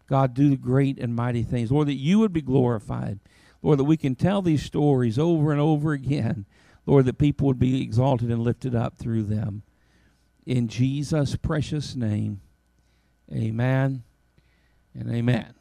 God, 0.09 0.35
do 0.35 0.57
great 0.57 0.99
and 0.99 1.15
mighty 1.15 1.43
things. 1.43 1.71
Lord, 1.71 1.89
that 1.89 1.95
you 1.95 2.19
would 2.21 2.33
be 2.33 2.41
glorified. 2.41 3.19
Lord, 3.63 3.79
that 3.79 3.85
we 3.85 3.97
can 3.97 4.15
tell 4.15 4.41
these 4.41 4.63
stories 4.63 5.19
over 5.19 5.53
and 5.53 5.61
over 5.61 5.93
again. 5.93 6.47
Lord, 6.87 7.05
that 7.05 7.19
people 7.19 7.47
would 7.49 7.59
be 7.59 7.83
exalted 7.83 8.31
and 8.31 8.43
lifted 8.43 8.75
up 8.75 8.97
through 8.97 9.25
them. 9.25 9.63
In 10.47 10.69
Jesus' 10.69 11.37
precious 11.37 11.95
name, 11.95 12.41
amen 13.31 14.05
and 14.95 15.15
amen. 15.15 15.58